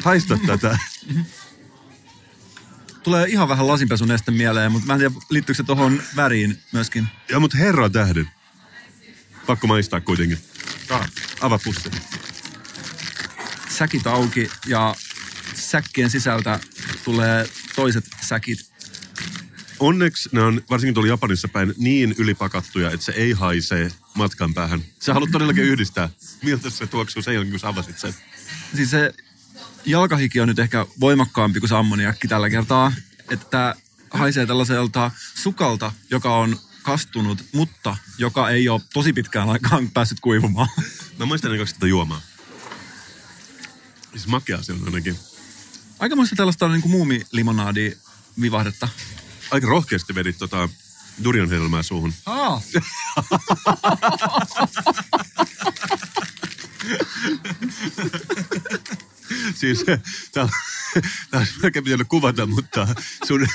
[0.04, 0.78] Haista tätä.
[3.04, 7.08] Tulee ihan vähän lasinpesuneste mieleen, mutta mä en tiedä, liittyykö se tuohon väriin myöskin.
[7.30, 8.30] Ja mut herra tähden.
[9.46, 10.38] Pakko maistaa kuitenkin.
[11.42, 11.92] Ava pussi.
[13.70, 14.96] Säkit auki ja
[15.56, 16.60] säkkien sisältä
[17.04, 18.67] tulee toiset säkit.
[19.80, 24.84] Onneksi ne on, varsinkin tuolla Japanissa päin, niin ylipakattuja, että se ei haise matkan päähän.
[25.00, 26.10] Sä haluat todellakin yhdistää.
[26.44, 28.16] Miltä se tuoksuu sen jälkeen, kun sä avasit sen?
[28.76, 29.14] Siis se
[29.86, 32.92] jalkahiki on nyt ehkä voimakkaampi kuin se ammoniakki tällä kertaa.
[33.30, 33.76] Että
[34.12, 40.70] haisee tällaiselta sukalta, joka on kastunut, mutta joka ei ole tosi pitkään aikaan päässyt kuivumaan.
[41.20, 42.22] Mä muistan ne kaksi tätä juomaa.
[44.12, 45.20] Siis makea se on ainakin.
[46.00, 47.98] Aika muista tällaista niin kuin muumilimonaadi
[48.42, 48.90] vivahdetta.
[49.52, 50.70] Aika rohkeasti vedit tota
[51.24, 52.14] durian hedelmää suuhun.
[52.26, 52.62] Aa.
[59.56, 59.84] Siis
[60.32, 60.50] tää,
[61.32, 62.88] tää olisi melkein pitänyt kuvata, mutta
[63.28, 63.48] sun,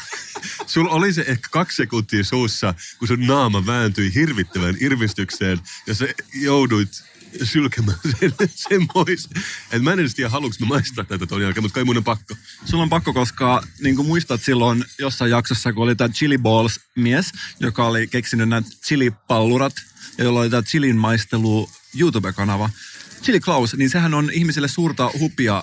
[0.66, 6.07] sun oli se ehkä kaksi sekuntia suussa, kun sun naama vääntyi hirvittävän irvistykseen ja sä
[6.34, 7.05] jouduit
[7.43, 9.28] sylkemään sen, sen pois.
[9.70, 12.05] Et mä en edes tiedä, haluanko mä maistaa tätä ton jälkeen, mutta kai mun on
[12.05, 12.35] pakko.
[12.64, 17.33] Sulla on pakko, koska niin kuin muistat silloin jossain jaksossa, kun oli tämä Chili Balls-mies,
[17.61, 19.74] joka oli keksinyt nämä chilipallurat,
[20.18, 22.70] ja jolla oli tämä chilin maistelu YouTube-kanava.
[23.22, 25.62] Chili Klaus, niin sehän on ihmisille suurta hupia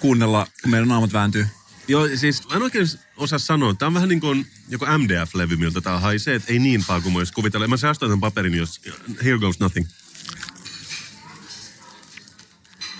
[0.00, 1.46] kuunnella, kun meidän naamat vääntyy.
[1.88, 3.74] Joo, siis mä en oikein osaa sanoa.
[3.74, 7.12] Tää on vähän niin kuin joku MDF-levy, miltä tää haisee, että ei niin paljon kuin
[7.12, 7.68] mä jos kuvitella.
[7.68, 8.80] Mä säästän tämän paperin, jos
[9.24, 9.86] here goes nothing.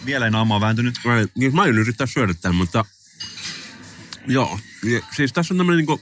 [0.05, 0.95] Vielä naama ole vääntynyt.
[1.35, 2.85] Niin mä aion yrittää syödä tämän, mutta
[4.27, 4.61] joo.
[4.83, 6.01] Ja, siis tässä on tämmönen niinku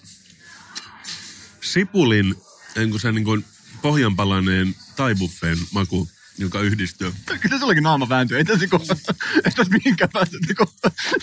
[1.61, 2.35] sipulin,
[2.77, 3.45] niin kuin se niin kuin
[3.83, 7.15] pohjanpalaneen taibuffeen maku, joka yhdistyy.
[7.41, 8.39] Kyllä sullakin naama vääntyy.
[8.39, 8.77] Ei tässä, niinku,
[9.45, 10.39] ei tässä mihinkään pääse.
[10.47, 10.65] Niinku,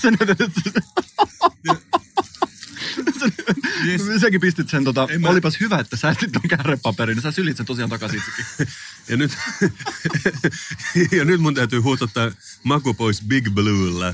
[0.02, 0.82] sä näytät, että.
[3.88, 4.02] Yes.
[4.22, 7.32] Säkin pistit sen, tota, En mä- olipas hyvä, että sä etit ton kärrepaperin, niin sä
[7.32, 8.46] sylit sen tosiaan takaisin itsekin.
[9.10, 9.32] Ja nyt,
[11.18, 12.32] ja nyt mun täytyy huutottaa
[12.64, 14.14] maku pois Big Bluella,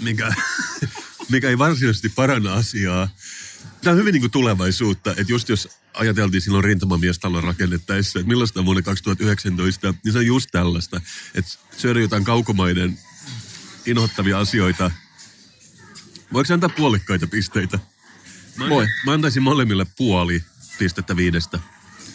[0.00, 0.34] mikä,
[1.28, 3.08] mikä ei varsinaisesti paranna asiaa.
[3.82, 8.60] Tämä on hyvin niin kuin tulevaisuutta, että just jos ajateltiin silloin rintamamiestalon rakennettaessa, että millaista
[8.60, 11.00] on vuonna 2019, niin se on just tällaista,
[11.34, 12.98] että syödä jotain kaukomaiden
[13.86, 14.90] inhottavia asioita.
[16.32, 17.78] Voiko se antaa puolikkaita pisteitä?
[18.56, 18.86] Mä, Voi.
[19.06, 20.44] Mä antaisin molemmille puoli
[20.78, 21.58] pistettä viidestä.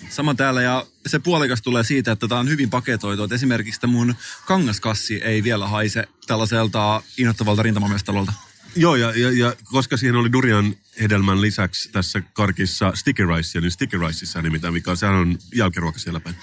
[0.09, 3.23] Sama täällä ja se puolikas tulee siitä, että tämä on hyvin paketoitu.
[3.23, 4.15] Että esimerkiksi tämä mun
[4.45, 8.33] kangaskassi ei vielä haise tällaiselta innoittavalta rintamamiestalolta.
[8.75, 13.71] Joo, ja, ja, ja koska siihen oli durian hedelmän lisäksi tässä karkissa sticky rice, niin
[13.71, 16.35] sticky riceissa nimittäin, mikä on, sehän on jälkiruoka siellä päin.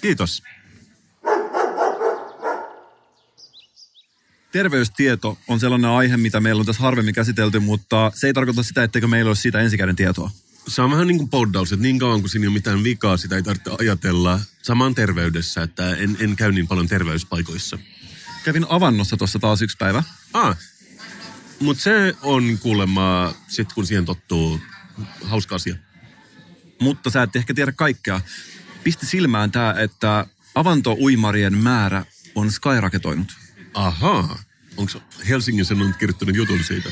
[0.00, 0.42] Kiitos.
[4.52, 8.82] Terveystieto on sellainen aihe, mitä meillä on tässä harvemmin käsitelty, mutta se ei tarkoita sitä,
[8.82, 10.30] etteikö meillä ole siitä ensikäden tietoa.
[10.68, 13.16] Se on vähän niin kuin poddaus, että niin kauan kuin siinä ei ole mitään vikaa,
[13.16, 14.40] sitä ei tarvitse ajatella.
[14.62, 17.78] Samaan terveydessä, että en, en käy niin paljon terveyspaikoissa.
[18.44, 20.02] Kävin avannossa tuossa taas yksi päivä.
[20.32, 20.56] Ah,
[21.60, 24.60] mutta se on kuulemma, sit kun siihen tottuu,
[25.22, 25.74] hauska asia.
[26.80, 28.20] Mutta sä et ehkä tiedä kaikkea.
[28.84, 33.41] Pisti silmään tää, että avantouimarien määrä on skyraketoinut.
[33.74, 34.38] Ahaa.
[34.76, 34.92] Onko
[35.28, 36.88] Helsingin Sanomat kirjoittanut jutun siitä?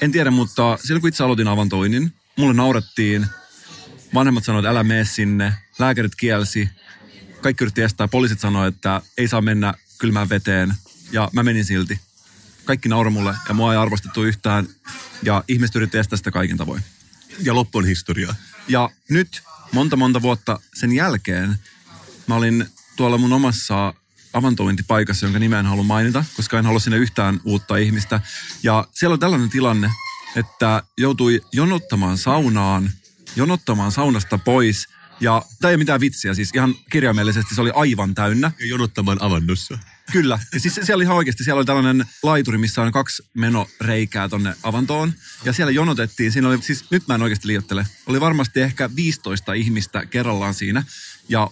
[0.00, 3.26] En tiedä, mutta silloin kun itse aloitin avantoinnin, mulle naurettiin.
[4.14, 5.52] Vanhemmat sanoivat, että älä mene sinne.
[5.78, 6.68] Lääkärit kielsi.
[7.40, 8.08] Kaikki yritti estää.
[8.08, 10.74] Poliisit sanoivat, että ei saa mennä kylmään veteen.
[11.12, 12.00] Ja mä menin silti.
[12.64, 14.68] Kaikki nauroi mulle ja mua ei arvostettu yhtään.
[15.22, 16.82] Ja ihmiset yritti estää sitä kaikin tavoin.
[17.40, 18.34] Ja loppu on historiaa.
[18.68, 21.58] Ja nyt monta monta vuotta sen jälkeen
[22.26, 22.66] mä olin
[22.96, 23.94] tuolla mun omassa
[24.36, 28.20] avantointipaikassa, jonka nimeä en halua mainita, koska en halua sinne yhtään uutta ihmistä.
[28.62, 29.90] Ja siellä on tällainen tilanne,
[30.36, 32.90] että joutui jonottamaan saunaan,
[33.36, 34.88] jonottamaan saunasta pois.
[35.20, 38.52] Ja tämä ei ole mitään vitsiä, siis ihan kirjaimellisesti se oli aivan täynnä.
[38.60, 39.78] Ja jonottamaan avannossa.
[40.12, 40.38] Kyllä.
[40.52, 44.54] Ja siis siellä oli ihan oikeasti, siellä oli tällainen laituri, missä on kaksi menoreikää tonne
[44.62, 45.12] avantoon.
[45.44, 49.52] Ja siellä jonotettiin, siinä oli, siis nyt mä en oikeasti liioittele, oli varmasti ehkä 15
[49.52, 50.82] ihmistä kerrallaan siinä.
[51.28, 51.50] Ja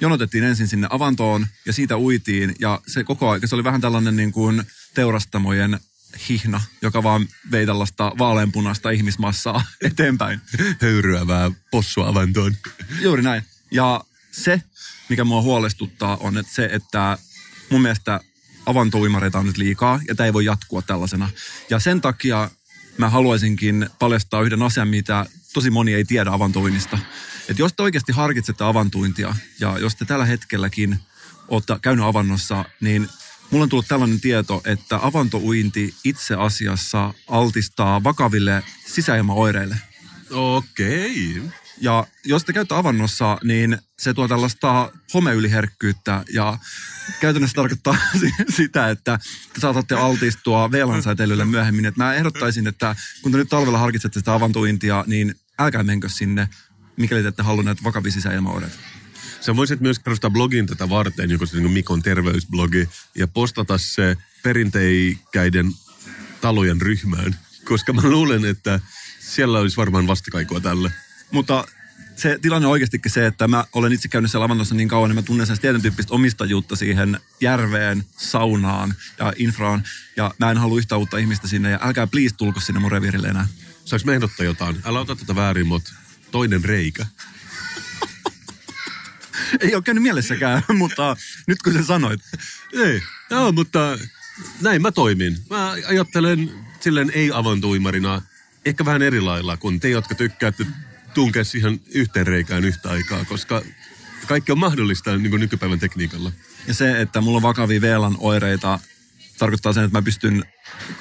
[0.00, 2.54] jonotettiin ensin sinne avantoon ja siitä uitiin.
[2.58, 4.62] Ja se koko aika, se oli vähän tällainen niin kuin
[4.94, 5.80] teurastamojen
[6.28, 10.40] hihna, joka vaan vei tällaista vaaleanpunaista ihmismassaa eteenpäin.
[10.80, 12.56] Höyryävää possua avantoon.
[13.00, 13.42] Juuri näin.
[13.70, 14.62] Ja se,
[15.08, 17.18] mikä mua huolestuttaa, on että se, että
[17.70, 18.20] mun mielestä
[18.66, 21.30] avantouimareita on nyt liikaa ja tämä ei voi jatkua tällaisena.
[21.70, 22.50] Ja sen takia
[22.98, 26.98] mä haluaisinkin paljastaa yhden asian, mitä tosi moni ei tiedä avantoinnista.
[27.48, 30.98] Että jos te oikeasti harkitsette avantuintia ja jos te tällä hetkelläkin
[31.48, 33.08] olette käynyt avannossa, niin
[33.50, 39.76] mulla on tullut tällainen tieto, että avantouinti itse asiassa altistaa vakaville sisäilmaoireille.
[40.30, 41.38] Okei.
[41.38, 41.50] Okay.
[41.80, 46.58] Ja jos te käytte avannossa, niin se tuo tällaista homeyliherkkyyttä ja
[47.20, 47.96] käytännössä tarkoittaa
[48.56, 49.18] sitä, että
[49.52, 51.86] te saatatte altistua VLAN-säteilylle myöhemmin.
[51.86, 56.48] Et mä ehdottaisin, että kun te nyt talvella harkitsette sitä avantointia, niin älkää menkö sinne,
[56.96, 58.76] mikäli te ette halua näitä vakavia sisäilmaoireita.
[59.40, 64.16] Sä voisit myös perustaa blogin tätä varten, joku se niin Mikon terveysblogi, ja postata se
[64.42, 65.72] perinteikäiden
[66.40, 67.36] talojen ryhmään.
[67.64, 68.80] Koska mä luulen, että
[69.20, 70.92] siellä olisi varmaan vastakaikua tälle.
[71.30, 71.64] Mutta
[72.16, 75.14] se tilanne on oikeastikin se, että mä olen itse käynyt siellä avannossa niin kauan, niin
[75.14, 79.82] mä tunnen sen tietyn tyyppistä omistajuutta siihen järveen, saunaan ja infraan.
[80.16, 83.28] Ja mä en halua yhtä uutta ihmistä sinne ja älkää please tulko sinne mun reviirille
[83.28, 83.46] enää.
[83.90, 84.76] Saanko mä ehdottaa jotain?
[84.84, 85.92] Älä ota tätä väärin, mutta
[86.30, 87.06] toinen reikä.
[89.60, 91.16] Ei ole käynyt mielessäkään, mutta
[91.46, 92.20] nyt kun sä sanoit.
[92.72, 93.98] Ei, joo, mutta
[94.60, 95.38] näin mä toimin.
[95.50, 98.22] Mä ajattelen silleen ei-avantuimarina
[98.64, 100.66] ehkä vähän eri lailla kuin te, jotka tykkäätte
[101.14, 103.62] tunkea siihen yhteen reikään yhtä aikaa, koska
[104.26, 106.32] kaikki on mahdollista niin kuin nykypäivän tekniikalla.
[106.66, 108.78] Ja se, että mulla on vakavia VLAN oireita,
[109.40, 110.44] tarkoittaa sen, että mä pystyn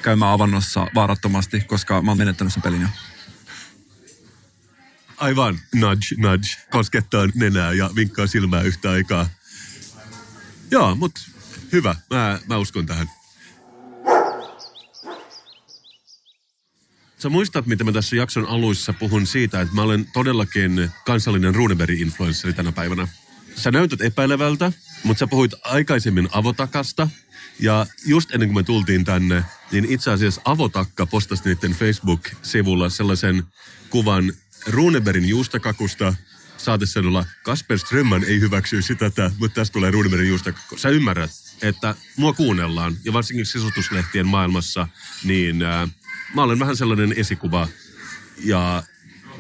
[0.01, 2.87] käymään avannossa vaarattomasti, koska mä oon menettänyt sen pelin jo.
[5.17, 9.29] Aivan, nudge, nudge, koskettaa nenää ja vinkkaa silmää yhtä aikaa.
[10.71, 11.21] Joo, mutta
[11.71, 13.09] hyvä, mä, mä uskon tähän.
[17.17, 22.53] Sä muistat, mitä mä tässä jakson aluissa puhun siitä, että mä olen todellakin kansallinen Runeberg-influenssari
[22.53, 23.07] tänä päivänä.
[23.55, 24.71] Sä näytät epäilevältä,
[25.03, 27.09] mutta sä puhuit aikaisemmin avotakasta.
[27.59, 33.43] Ja just ennen kuin me tultiin tänne, niin itse asiassa avotakka postasi niiden Facebook-sivulla sellaisen
[33.89, 34.33] kuvan
[34.67, 36.13] Runebergin juustakakusta
[36.57, 40.77] saatesanolla Kasper Strömman ei hyväksy sitä, mutta tästä tulee Runebergin juustakakku.
[40.77, 41.31] Sä ymmärrät,
[41.61, 44.87] että mua kuunnellaan ja varsinkin sisustuslehtien maailmassa,
[45.23, 45.89] niin äh,
[46.35, 47.67] mä olen vähän sellainen esikuva
[48.43, 48.83] ja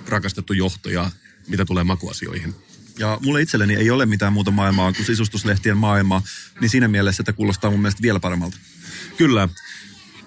[0.07, 1.11] rakastettu johtaja,
[1.47, 2.55] mitä tulee makuasioihin.
[2.99, 6.21] Ja mulle itselleni ei ole mitään muuta maailmaa kuin sisustuslehtien maailma,
[6.61, 8.57] niin siinä mielessä, että kuulostaa mun mielestä vielä paremmalta.
[9.17, 9.49] Kyllä,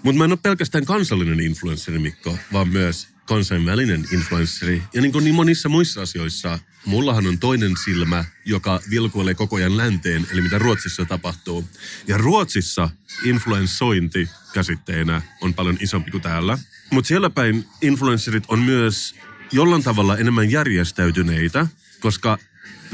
[0.03, 4.83] mutta mä en ole pelkästään kansallinen influenssari, Mikko, vaan myös kansainvälinen influenssari.
[4.95, 9.77] Ja niin kuin niin monissa muissa asioissa, mullahan on toinen silmä, joka vilkuilee koko ajan
[9.77, 11.69] länteen, eli mitä Ruotsissa tapahtuu.
[12.07, 12.91] Ja Ruotsissa
[13.25, 16.59] influenssointi käsitteenä on paljon isompi kuin täällä.
[16.91, 19.15] Mutta siellä päin influencerit on myös
[19.53, 21.67] jollain tavalla enemmän järjestäytyneitä,
[22.01, 22.39] koska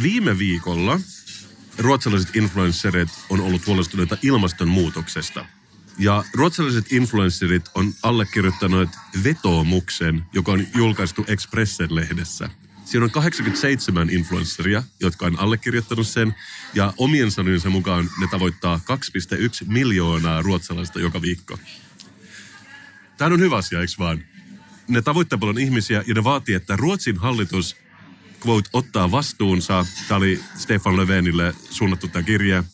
[0.02, 1.00] viime viikolla
[1.78, 5.44] ruotsalaiset influencerit on ollut huolestuneita ilmastonmuutoksesta–
[5.98, 8.88] ja ruotsalaiset influencerit on allekirjoittanut
[9.24, 12.50] vetoomuksen, joka on julkaistu Expressen-lehdessä.
[12.84, 16.34] Siinä on 87 influenceria, jotka on allekirjoittanut sen,
[16.74, 18.80] ja omien sanojensa mukaan ne tavoittaa
[19.62, 21.58] 2,1 miljoonaa ruotsalaista joka viikko.
[23.16, 24.24] Tämä on hyvä asia, eikö vaan?
[24.88, 27.76] Ne tavoittaa paljon ihmisiä, ja ne vaatii, että Ruotsin hallitus
[28.46, 29.86] quote, ottaa vastuunsa.
[30.08, 32.64] Tämä oli Stefan Löfvenille suunnattu tämä kirje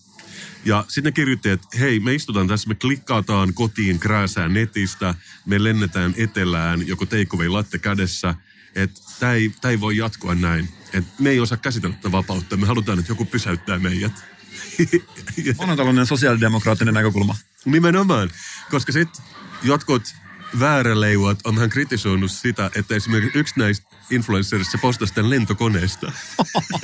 [0.65, 5.15] Ja sitten ne kirjoitti, että hei, me istutaan tässä, me klikkaataan kotiin krääsään netistä,
[5.47, 8.35] me lennetään etelään, joko takeaway latte kädessä,
[8.75, 10.69] että tämä ei, tää ei voi jatkua näin.
[10.93, 14.13] Et me ei osaa käsitellä tätä vapautta, me halutaan, että joku pysäyttää meidät.
[15.59, 17.37] On tällainen sosiaalidemokraattinen näkökulma.
[17.65, 18.31] Nimenomaan,
[18.71, 19.25] koska sitten
[19.63, 20.03] jotkut
[20.61, 26.13] vääräleijuat on hän kritisoinut sitä, että esimerkiksi yksi näistä influencerista postasi tämän lentokoneesta.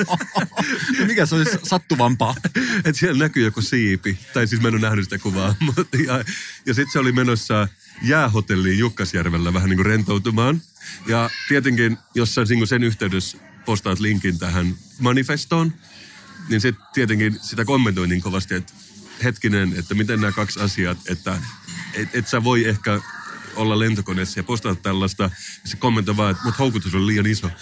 [1.07, 2.35] Mikä se olisi sattuvampaa?
[2.85, 4.18] että siellä näkyy joku siipi.
[4.33, 5.55] Tai siis mä en ole nähnyt sitä kuvaa.
[6.07, 6.25] Ja
[6.66, 7.68] ja sitten se oli menossa
[8.03, 10.62] jäähotelliin Jukkasjärvellä vähän niin kuin rentoutumaan.
[11.07, 15.73] Ja tietenkin, jos sä niin sen yhteydessä postaat linkin tähän manifestoon,
[16.49, 18.73] niin sitten tietenkin sitä kommentoi niin kovasti, että
[19.25, 21.43] hetkinen, että miten nämä kaksi asiat, että
[21.95, 23.01] et, et sä voi ehkä
[23.57, 25.30] olla lentokoneessa ja postata tällaista, ja
[25.64, 27.51] se kommentoi vaan, että mut houkutus on liian iso.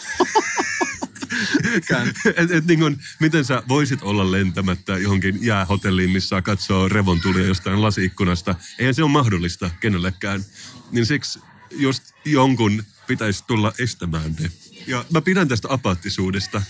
[2.37, 7.83] et, et niin kun, miten sä voisit olla lentämättä johonkin jäähotelliin, missä katsoo revontulia jostain
[7.83, 8.55] lasiikkunasta.
[8.79, 10.45] Eihän se ole mahdollista kenellekään.
[10.93, 14.51] Niin siksi just jonkun pitäisi tulla estämään ne.
[14.87, 16.63] Ja mä pidän tästä apaattisuudesta,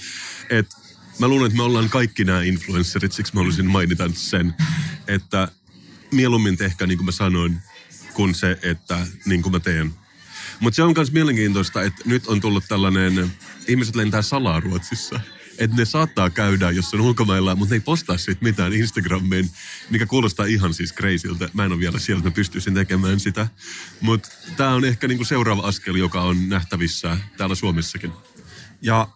[0.50, 0.76] että
[1.18, 4.54] mä luulen, että me ollaan kaikki nämä influencerit, siksi mä haluaisin mainita sen,
[5.08, 5.48] että
[6.12, 7.58] mieluummin tehkää niin kuin mä sanoin,
[8.18, 9.94] kuin se, että niin kuin mä teen.
[10.60, 13.32] Mutta se on myös mielenkiintoista, että nyt on tullut tällainen,
[13.68, 15.20] ihmiset lentää salaa Ruotsissa.
[15.58, 19.50] Että ne saattaa käydä jossain ulkomailla, mutta ne ei postaa siitä mitään Instagramiin,
[19.90, 21.48] mikä kuulostaa ihan siis kreisiltä.
[21.52, 23.48] Mä en ole vielä siellä, että mä pystyisin tekemään sitä.
[24.00, 28.12] Mutta tämä on ehkä niinku seuraava askel, joka on nähtävissä täällä Suomessakin.
[28.82, 29.08] Ja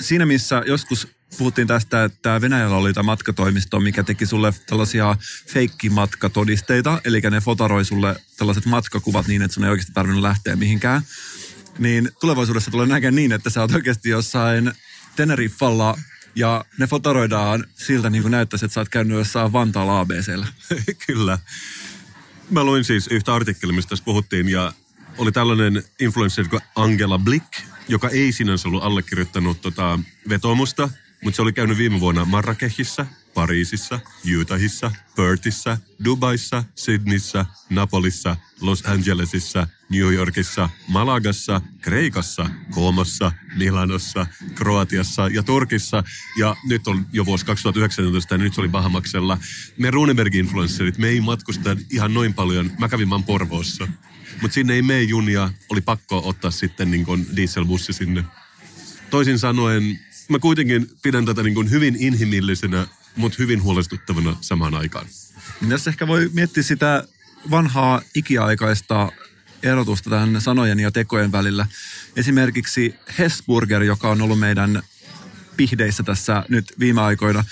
[0.00, 1.08] siinä missä joskus
[1.38, 5.16] puhuttiin tästä, että Venäjällä oli tämä matkatoimisto, mikä teki sulle tällaisia
[5.46, 11.02] feikkimatkatodisteita, eli ne fotaroi sulle tällaiset matkakuvat niin, että sun ei oikeasti tarvinnut lähteä mihinkään.
[11.78, 14.72] Niin tulevaisuudessa tulee näkemään niin, että sä oot oikeasti jossain
[15.16, 15.98] Teneriffalla
[16.34, 20.46] ja ne fotaroidaan siltä niin kuin näyttäisi, että sä oot käynyt jossain Vantaalla ABCllä.
[21.06, 21.38] Kyllä.
[22.50, 24.72] Mä luin siis yhtä artikkelia, mistä tässä puhuttiin, ja
[25.18, 27.46] oli tällainen influencer kuin Angela Blick,
[27.88, 29.98] joka ei sinänsä ollut allekirjoittanut tota
[30.28, 30.88] vetomusta,
[31.24, 34.00] mutta se oli käynyt viime vuonna Marrakehissa, Pariisissa,
[34.40, 45.42] Utahissa, Perthissä, Dubaissa, Sydneyssä, Napolissa, Los Angelesissa, New Yorkissa, Malagassa, Kreikassa, Koomossa, Milanossa, Kroatiassa ja
[45.42, 46.04] Turkissa.
[46.38, 49.38] Ja nyt on jo vuosi 2019 ja nyt se oli Bahamaksella.
[49.76, 52.70] Me Runeberg-influencerit, me ei matkusta ihan noin paljon.
[52.78, 53.88] Mä kävin vaan Porvoossa.
[54.42, 57.06] Mutta sinne ei mene junia, oli pakko ottaa sitten niin
[57.36, 58.24] dieselbussi sinne.
[59.10, 65.06] Toisin sanoen, mä kuitenkin pidän tätä niin kuin hyvin inhimillisenä, mutta hyvin huolestuttavana samaan aikaan.
[65.68, 67.04] Jos ehkä voi miettiä sitä
[67.50, 69.12] vanhaa ikiaikaista
[69.62, 71.66] erotusta tämän sanojen ja tekojen välillä.
[72.16, 74.82] Esimerkiksi Hesburger, joka on ollut meidän
[75.56, 77.44] pihdeissä tässä nyt viime aikoina,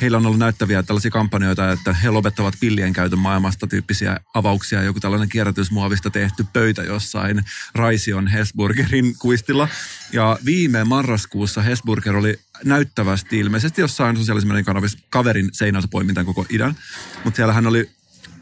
[0.00, 4.82] heillä on ollut näyttäviä tällaisia kampanjoita, että he lopettavat pillien käytön maailmasta tyyppisiä avauksia.
[4.82, 9.68] Joku tällainen kierrätysmuovista tehty pöytä jossain Raision Hesburgerin kuistilla.
[10.12, 16.76] Ja viime marraskuussa Hesburger oli näyttävästi ilmeisesti jossain sosiaalisen kanavissa kaverin seinältä poimintaan koko idän.
[17.24, 17.90] Mutta siellä hän oli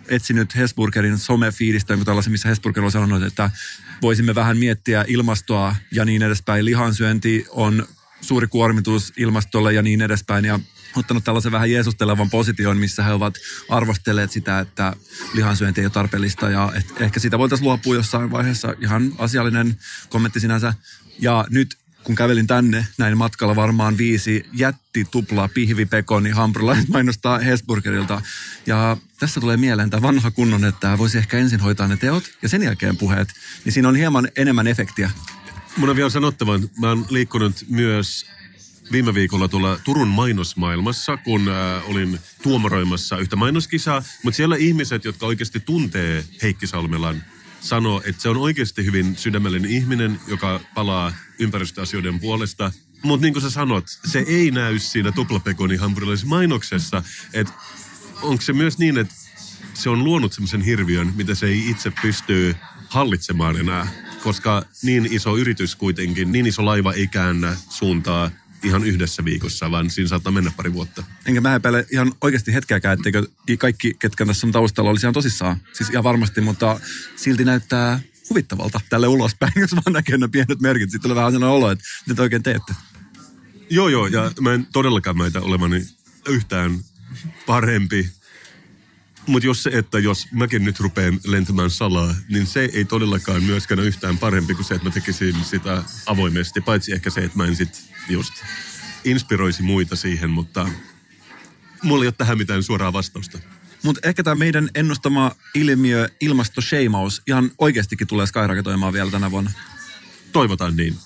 [0.09, 3.51] etsinyt Hesburgerin somefiidistä jonkun tällaisen, missä Hesburger on sanonut, että
[4.03, 6.65] voisimme vähän miettiä ilmastoa ja niin edespäin.
[6.65, 7.87] Lihansyönti on
[8.21, 10.45] suuri kuormitus ilmastolle ja niin edespäin.
[10.45, 10.61] Ja
[10.97, 13.35] ottanut tällaisen vähän jeesustelevan position, missä he ovat
[13.69, 14.97] arvostelleet sitä, että
[15.35, 18.75] lihansyönti ei ole tarpeellista ja et ehkä sitä voitaisiin luopua jossain vaiheessa.
[18.81, 19.79] Ihan asiallinen
[20.09, 20.75] kommentti sinänsä.
[21.19, 27.39] Ja nyt kun kävelin tänne näin matkalla varmaan viisi jätti tupla pihvi pekoni hampurilaiset mainostaa
[27.39, 28.23] Hesburgerilta.
[28.67, 32.49] Ja tässä tulee mieleen tämä vanha kunnon, että voisi ehkä ensin hoitaa ne teot ja
[32.49, 33.29] sen jälkeen puheet.
[33.65, 35.11] Niin siinä on hieman enemmän efektiä.
[35.77, 38.27] Mun on vielä sanottava, mä oon liikkunut myös
[38.93, 45.27] viime viikolla tuolla Turun mainosmaailmassa, kun äh, olin tuomaroimassa yhtä mainoskisaa, mutta siellä ihmiset, jotka
[45.27, 47.23] oikeasti tuntee Heikki Salmelan,
[47.61, 52.73] sanoo, että se on oikeasti hyvin sydämellinen ihminen, joka palaa ympäristöasioiden puolesta.
[53.03, 57.53] Mutta niin kuin sä sanot, se ei näy siinä tuplapekoni hampurilaisessa mainoksessa, että
[58.23, 59.15] onko se myös niin, että
[59.75, 62.57] se on luonut semmoisen hirviön, mitä se ei itse pysty
[62.89, 63.87] hallitsemaan enää,
[64.23, 68.31] koska niin iso yritys kuitenkin, niin iso laiva ei käännä suuntaa
[68.63, 71.05] ihan yhdessä viikossa, vaan siinä saattaa mennä pari vuotta.
[71.27, 73.27] Enkä mä epäile ihan oikeasti hetkeäkään, etteikö
[73.59, 75.57] kaikki, ketkä tässä on taustalla, olisi ihan tosissaan.
[75.73, 76.81] Siis ihan varmasti, mutta
[77.17, 78.01] silti näyttää
[78.31, 80.91] huvittavalta tälle ulospäin, jos vaan näkee ne pienet merkit.
[80.91, 82.75] Sitten tulee vähän sellainen olo, että mitä te oikein teette.
[83.71, 85.83] Joo, joo, ja mä en todellakaan meitä olevani
[86.29, 86.81] yhtään
[87.47, 88.11] parempi.
[89.27, 93.81] Mutta jos se, että jos mäkin nyt rupean lentämään salaa, niin se ei todellakaan myöskään
[93.81, 96.61] ole yhtään parempi kuin se, että mä tekisin sitä avoimesti.
[96.61, 98.35] Paitsi ehkä se, että mä en sit just
[99.05, 100.69] inspiroisi muita siihen, mutta
[101.83, 103.39] mulla ei ole tähän mitään suoraa vastausta.
[103.83, 109.51] Mutta ehkä tämä meidän ennustama ilmiö ilmastosheimaus ihan oikeastikin tulee skyraketoimaan vielä tänä vuonna.
[110.33, 110.97] Toivotaan niin.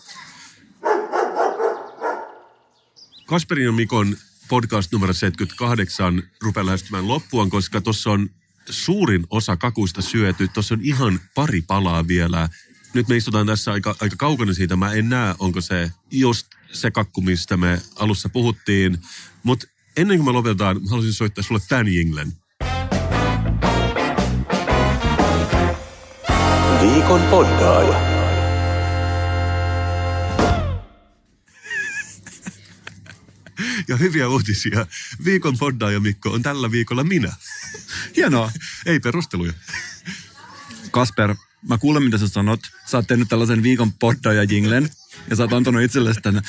[3.27, 4.17] Kasperin ja Mikon
[4.49, 8.28] podcast numero 78 rupeaa lähestymään loppuun, koska tuossa on
[8.70, 10.49] suurin osa kakuista syöty.
[10.49, 12.49] Tuossa on ihan pari palaa vielä.
[12.94, 14.76] Nyt me istutaan tässä aika, aika kaukana siitä.
[14.76, 18.99] Mä en näe, onko se just se kakku, mistä me alussa puhuttiin.
[19.42, 19.66] Mutta
[19.97, 22.32] ennen kuin me lopetetaan, mä haluaisin soittaa sulle tämän jinglen.
[26.80, 28.16] Viikon poddaaja.
[33.89, 34.87] Ja hyviä uutisia.
[35.24, 37.32] Viikon poddaaja Mikko on tällä viikolla minä.
[38.16, 38.53] Hienoa.
[38.87, 39.53] Ei perusteluja.
[40.91, 41.34] Kasper,
[41.68, 42.61] mä kuulen mitä sä sanot.
[42.87, 44.91] Sä oot tehnyt tällaisen viikon poddaaja jinglen
[45.30, 46.43] ja sä oot antanut itsellesi tänne.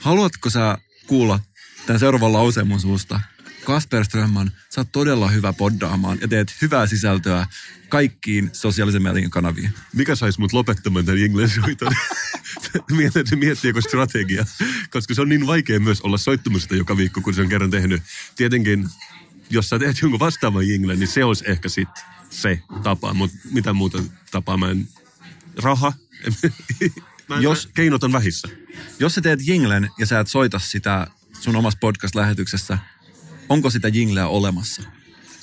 [0.00, 1.40] Haluatko sä kuulla
[1.86, 3.20] tämän seuraavan lauseen mun suusta?
[3.64, 7.46] Kasper Strömman, sä oot todella hyvä poddaamaan ja teet hyvää sisältöä
[7.88, 9.70] kaikkiin sosiaalisen median kanaviin.
[9.92, 11.92] Mikä saisi mut lopettamaan tämän soiton?
[12.90, 14.46] Mietin, miettiä joku strategia,
[14.90, 18.02] koska se on niin vaikea myös olla soittamassa joka viikko, kun se on kerran tehnyt.
[18.36, 18.88] Tietenkin,
[19.50, 21.88] jos sä teet jonkun vastaavan jinglen, niin se olisi ehkä sit
[22.30, 24.88] se tapa, mutta mitä muuta tapaa mä en...
[25.62, 25.92] Raha?
[27.28, 28.48] mä en, Jos- Keinot on vähissä.
[28.98, 31.06] Jos sä teet jinglen ja sä et soita sitä
[31.40, 32.78] sun omassa podcast-lähetyksessä,
[33.48, 34.82] onko sitä jingleä olemassa?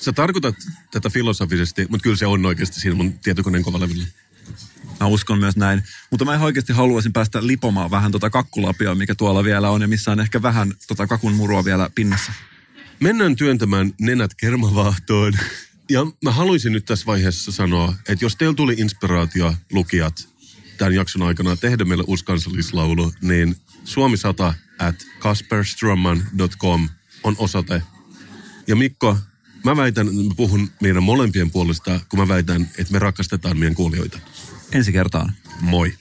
[0.00, 0.54] Sä tarkoitat
[0.90, 4.06] tätä filosofisesti, mutta kyllä se on oikeasti siinä mun tietokoneen kovalevyllä.
[5.00, 5.82] Mä uskon myös näin.
[6.10, 9.88] Mutta mä ihan oikeasti haluaisin päästä lipomaan vähän tota kakkulapia, mikä tuolla vielä on ja
[9.88, 12.32] missä on ehkä vähän tota kakun murua vielä pinnassa.
[13.00, 15.32] Mennään työntämään nenät kermavaahtoon.
[15.90, 20.28] Ja mä haluaisin nyt tässä vaiheessa sanoa, että jos teillä tuli inspiraatio lukijat
[20.78, 26.88] tämän jakson aikana tehdä meille uusi kansallislaulu, niin suomi100 at kasperstrumman.com
[27.24, 27.82] on osoite.
[28.66, 29.18] Ja Mikko,
[29.64, 34.18] mä väitän, mä puhun meidän molempien puolesta, kun mä väitän, että me rakastetaan meidän kuulijoita.
[34.72, 35.32] Ensi kertaan.
[35.60, 35.92] Moi.